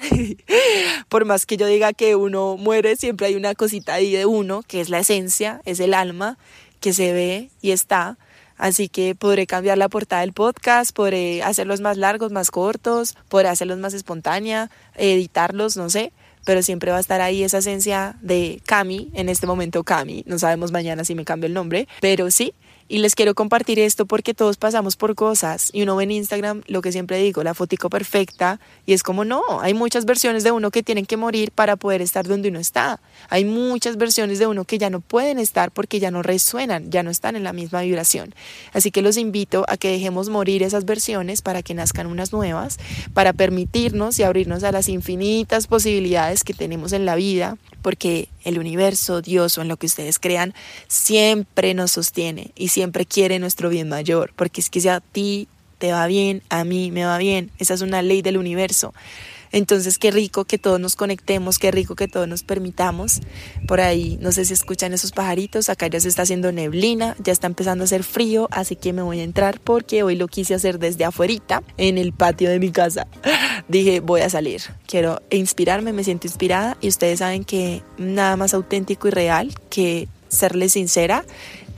Por 1.08 1.26
más 1.26 1.46
que 1.46 1.56
yo 1.56 1.66
diga 1.66 1.92
que 1.92 2.16
uno 2.16 2.56
muere, 2.56 2.96
siempre 2.96 3.28
hay 3.28 3.36
una 3.36 3.54
cosita 3.54 3.94
ahí 3.94 4.10
de 4.10 4.26
uno, 4.26 4.62
que 4.66 4.80
es 4.80 4.88
la 4.88 4.98
esencia, 4.98 5.62
es 5.64 5.78
el 5.78 5.94
alma, 5.94 6.38
que 6.80 6.92
se 6.92 7.12
ve 7.12 7.50
y 7.62 7.70
está. 7.70 8.18
Así 8.58 8.88
que 8.88 9.14
podré 9.14 9.46
cambiar 9.46 9.78
la 9.78 9.88
portada 9.88 10.22
del 10.22 10.32
podcast, 10.32 10.94
podré 10.94 11.42
hacerlos 11.42 11.80
más 11.80 11.96
largos, 11.96 12.32
más 12.32 12.50
cortos, 12.50 13.16
podré 13.28 13.48
hacerlos 13.48 13.78
más 13.78 13.94
espontánea, 13.94 14.70
editarlos, 14.96 15.76
no 15.76 15.88
sé, 15.88 16.12
pero 16.44 16.62
siempre 16.62 16.90
va 16.90 16.96
a 16.96 17.00
estar 17.00 17.20
ahí 17.20 17.42
esa 17.42 17.58
esencia 17.58 18.16
de 18.20 18.60
Cami, 18.66 19.10
en 19.14 19.28
este 19.28 19.46
momento 19.46 19.84
Cami, 19.84 20.24
no 20.26 20.38
sabemos 20.38 20.72
mañana 20.72 21.04
si 21.04 21.14
me 21.14 21.24
cambio 21.24 21.46
el 21.46 21.54
nombre, 21.54 21.88
pero 22.00 22.30
sí, 22.30 22.52
y 22.88 22.98
les 22.98 23.14
quiero 23.14 23.34
compartir 23.34 23.78
esto 23.78 24.06
porque 24.06 24.34
todos 24.34 24.56
pasamos 24.56 24.96
por 24.96 25.14
cosas 25.14 25.70
y 25.72 25.82
uno 25.82 25.96
ve 25.96 26.04
en 26.04 26.10
Instagram 26.12 26.62
lo 26.66 26.80
que 26.80 26.90
siempre 26.90 27.18
digo, 27.18 27.42
la 27.42 27.54
fotico 27.54 27.90
perfecta 27.90 28.60
y 28.86 28.94
es 28.94 29.02
como 29.02 29.24
no, 29.24 29.42
hay 29.60 29.74
muchas 29.74 30.06
versiones 30.06 30.42
de 30.42 30.50
uno 30.50 30.70
que 30.70 30.82
tienen 30.82 31.04
que 31.04 31.16
morir 31.16 31.52
para 31.52 31.76
poder 31.76 32.00
estar 32.00 32.26
donde 32.26 32.48
uno 32.48 32.58
está. 32.58 33.00
Hay 33.28 33.44
muchas 33.44 33.98
versiones 33.98 34.38
de 34.38 34.46
uno 34.46 34.64
que 34.64 34.78
ya 34.78 34.88
no 34.88 35.00
pueden 35.00 35.38
estar 35.38 35.70
porque 35.70 36.00
ya 36.00 36.10
no 36.10 36.22
resuenan, 36.22 36.90
ya 36.90 37.02
no 37.02 37.10
están 37.10 37.36
en 37.36 37.44
la 37.44 37.52
misma 37.52 37.82
vibración. 37.82 38.34
Así 38.72 38.90
que 38.90 39.02
los 39.02 39.16
invito 39.16 39.64
a 39.68 39.76
que 39.76 39.90
dejemos 39.90 40.30
morir 40.30 40.62
esas 40.62 40.84
versiones 40.86 41.42
para 41.42 41.62
que 41.62 41.74
nazcan 41.74 42.06
unas 42.06 42.32
nuevas, 42.32 42.78
para 43.12 43.32
permitirnos 43.32 44.18
y 44.18 44.22
abrirnos 44.22 44.64
a 44.64 44.72
las 44.72 44.88
infinitas 44.88 45.66
posibilidades 45.66 46.42
que 46.42 46.54
tenemos 46.54 46.92
en 46.92 47.04
la 47.04 47.16
vida, 47.16 47.58
porque 47.82 48.28
el 48.44 48.58
universo, 48.58 49.20
Dios 49.20 49.58
o 49.58 49.62
en 49.62 49.68
lo 49.68 49.76
que 49.76 49.86
ustedes 49.86 50.18
crean, 50.18 50.54
siempre 50.86 51.74
nos 51.74 51.92
sostiene 51.92 52.52
y 52.56 52.68
quiere 53.08 53.38
nuestro 53.38 53.68
bien 53.68 53.88
mayor, 53.88 54.32
porque 54.36 54.60
es 54.60 54.70
que 54.70 54.80
si 54.80 54.88
a 54.88 55.00
ti 55.00 55.48
te 55.78 55.92
va 55.92 56.06
bien, 56.06 56.42
a 56.48 56.64
mí 56.64 56.90
me 56.90 57.04
va 57.04 57.18
bien. 57.18 57.50
Esa 57.58 57.74
es 57.74 57.80
una 57.80 58.02
ley 58.02 58.22
del 58.22 58.36
universo. 58.36 58.92
Entonces, 59.50 59.98
qué 59.98 60.10
rico 60.10 60.44
que 60.44 60.58
todos 60.58 60.78
nos 60.78 60.94
conectemos, 60.94 61.58
qué 61.58 61.70
rico 61.70 61.94
que 61.94 62.08
todos 62.08 62.28
nos 62.28 62.42
permitamos. 62.42 63.20
Por 63.66 63.80
ahí, 63.80 64.18
no 64.20 64.32
sé 64.32 64.44
si 64.44 64.52
escuchan 64.52 64.92
esos 64.92 65.12
pajaritos, 65.12 65.70
acá 65.70 65.86
ya 65.86 66.00
se 66.00 66.08
está 66.08 66.22
haciendo 66.22 66.52
neblina, 66.52 67.16
ya 67.22 67.32
está 67.32 67.46
empezando 67.46 67.84
a 67.84 67.86
hacer 67.86 68.04
frío, 68.04 68.48
así 68.50 68.76
que 68.76 68.92
me 68.92 69.02
voy 69.02 69.20
a 69.20 69.24
entrar 69.24 69.58
porque 69.60 70.02
hoy 70.02 70.16
lo 70.16 70.28
quise 70.28 70.54
hacer 70.54 70.78
desde 70.78 71.04
afuerita, 71.04 71.62
en 71.78 71.96
el 71.96 72.12
patio 72.12 72.50
de 72.50 72.58
mi 72.58 72.70
casa. 72.70 73.06
Dije, 73.68 74.00
voy 74.00 74.20
a 74.20 74.30
salir, 74.30 74.62
quiero 74.86 75.22
inspirarme, 75.30 75.92
me 75.92 76.04
siento 76.04 76.26
inspirada 76.26 76.76
y 76.80 76.88
ustedes 76.88 77.20
saben 77.20 77.44
que 77.44 77.82
nada 77.96 78.36
más 78.36 78.52
auténtico 78.52 79.08
y 79.08 79.12
real 79.12 79.54
que 79.70 80.08
serles 80.28 80.72
sincera 80.72 81.24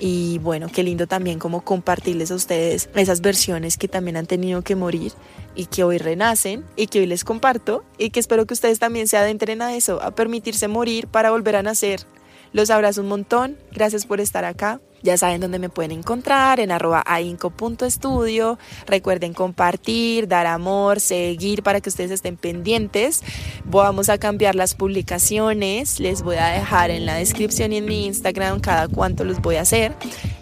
y 0.00 0.38
bueno, 0.38 0.68
qué 0.72 0.82
lindo 0.82 1.06
también 1.06 1.38
como 1.38 1.60
compartirles 1.60 2.30
a 2.30 2.34
ustedes 2.34 2.88
esas 2.94 3.20
versiones 3.20 3.76
que 3.76 3.86
también 3.86 4.16
han 4.16 4.26
tenido 4.26 4.62
que 4.62 4.74
morir 4.74 5.12
y 5.54 5.66
que 5.66 5.84
hoy 5.84 5.98
renacen 5.98 6.64
y 6.74 6.86
que 6.86 7.00
hoy 7.00 7.06
les 7.06 7.22
comparto 7.22 7.84
y 7.98 8.10
que 8.10 8.18
espero 8.18 8.46
que 8.46 8.54
ustedes 8.54 8.78
también 8.78 9.08
se 9.08 9.18
adentren 9.18 9.60
a 9.60 9.76
eso, 9.76 10.02
a 10.02 10.12
permitirse 10.12 10.68
morir 10.68 11.06
para 11.06 11.30
volver 11.30 11.56
a 11.56 11.62
nacer. 11.62 12.06
Los 12.52 12.70
abrazo 12.70 13.02
un 13.02 13.08
montón, 13.08 13.58
gracias 13.72 14.06
por 14.06 14.20
estar 14.20 14.44
acá. 14.44 14.80
Ya 15.02 15.16
saben 15.16 15.40
dónde 15.40 15.58
me 15.58 15.68
pueden 15.68 15.92
encontrar, 15.92 16.60
en 16.60 16.70
arroba 16.70 17.02
ainco.estudio. 17.06 18.58
Recuerden 18.86 19.32
compartir, 19.34 20.28
dar 20.28 20.46
amor, 20.46 21.00
seguir 21.00 21.62
para 21.62 21.80
que 21.80 21.88
ustedes 21.88 22.10
estén 22.10 22.36
pendientes. 22.36 23.22
Vamos 23.64 24.08
a 24.08 24.18
cambiar 24.18 24.54
las 24.54 24.74
publicaciones. 24.74 26.00
Les 26.00 26.22
voy 26.22 26.36
a 26.36 26.48
dejar 26.48 26.90
en 26.90 27.06
la 27.06 27.14
descripción 27.14 27.72
y 27.72 27.78
en 27.78 27.86
mi 27.86 28.06
Instagram 28.06 28.60
cada 28.60 28.88
cuánto 28.88 29.24
los 29.24 29.40
voy 29.40 29.56
a 29.56 29.62
hacer. 29.62 29.94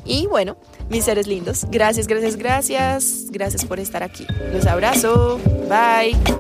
Y 0.05 0.27
bueno, 0.27 0.57
mis 0.89 1.05
seres 1.05 1.27
lindos, 1.27 1.67
gracias, 1.71 2.07
gracias, 2.07 2.37
gracias. 2.37 3.27
Gracias 3.31 3.65
por 3.65 3.79
estar 3.79 4.03
aquí. 4.03 4.27
Los 4.53 4.67
abrazo. 4.67 5.39
Bye. 5.69 6.17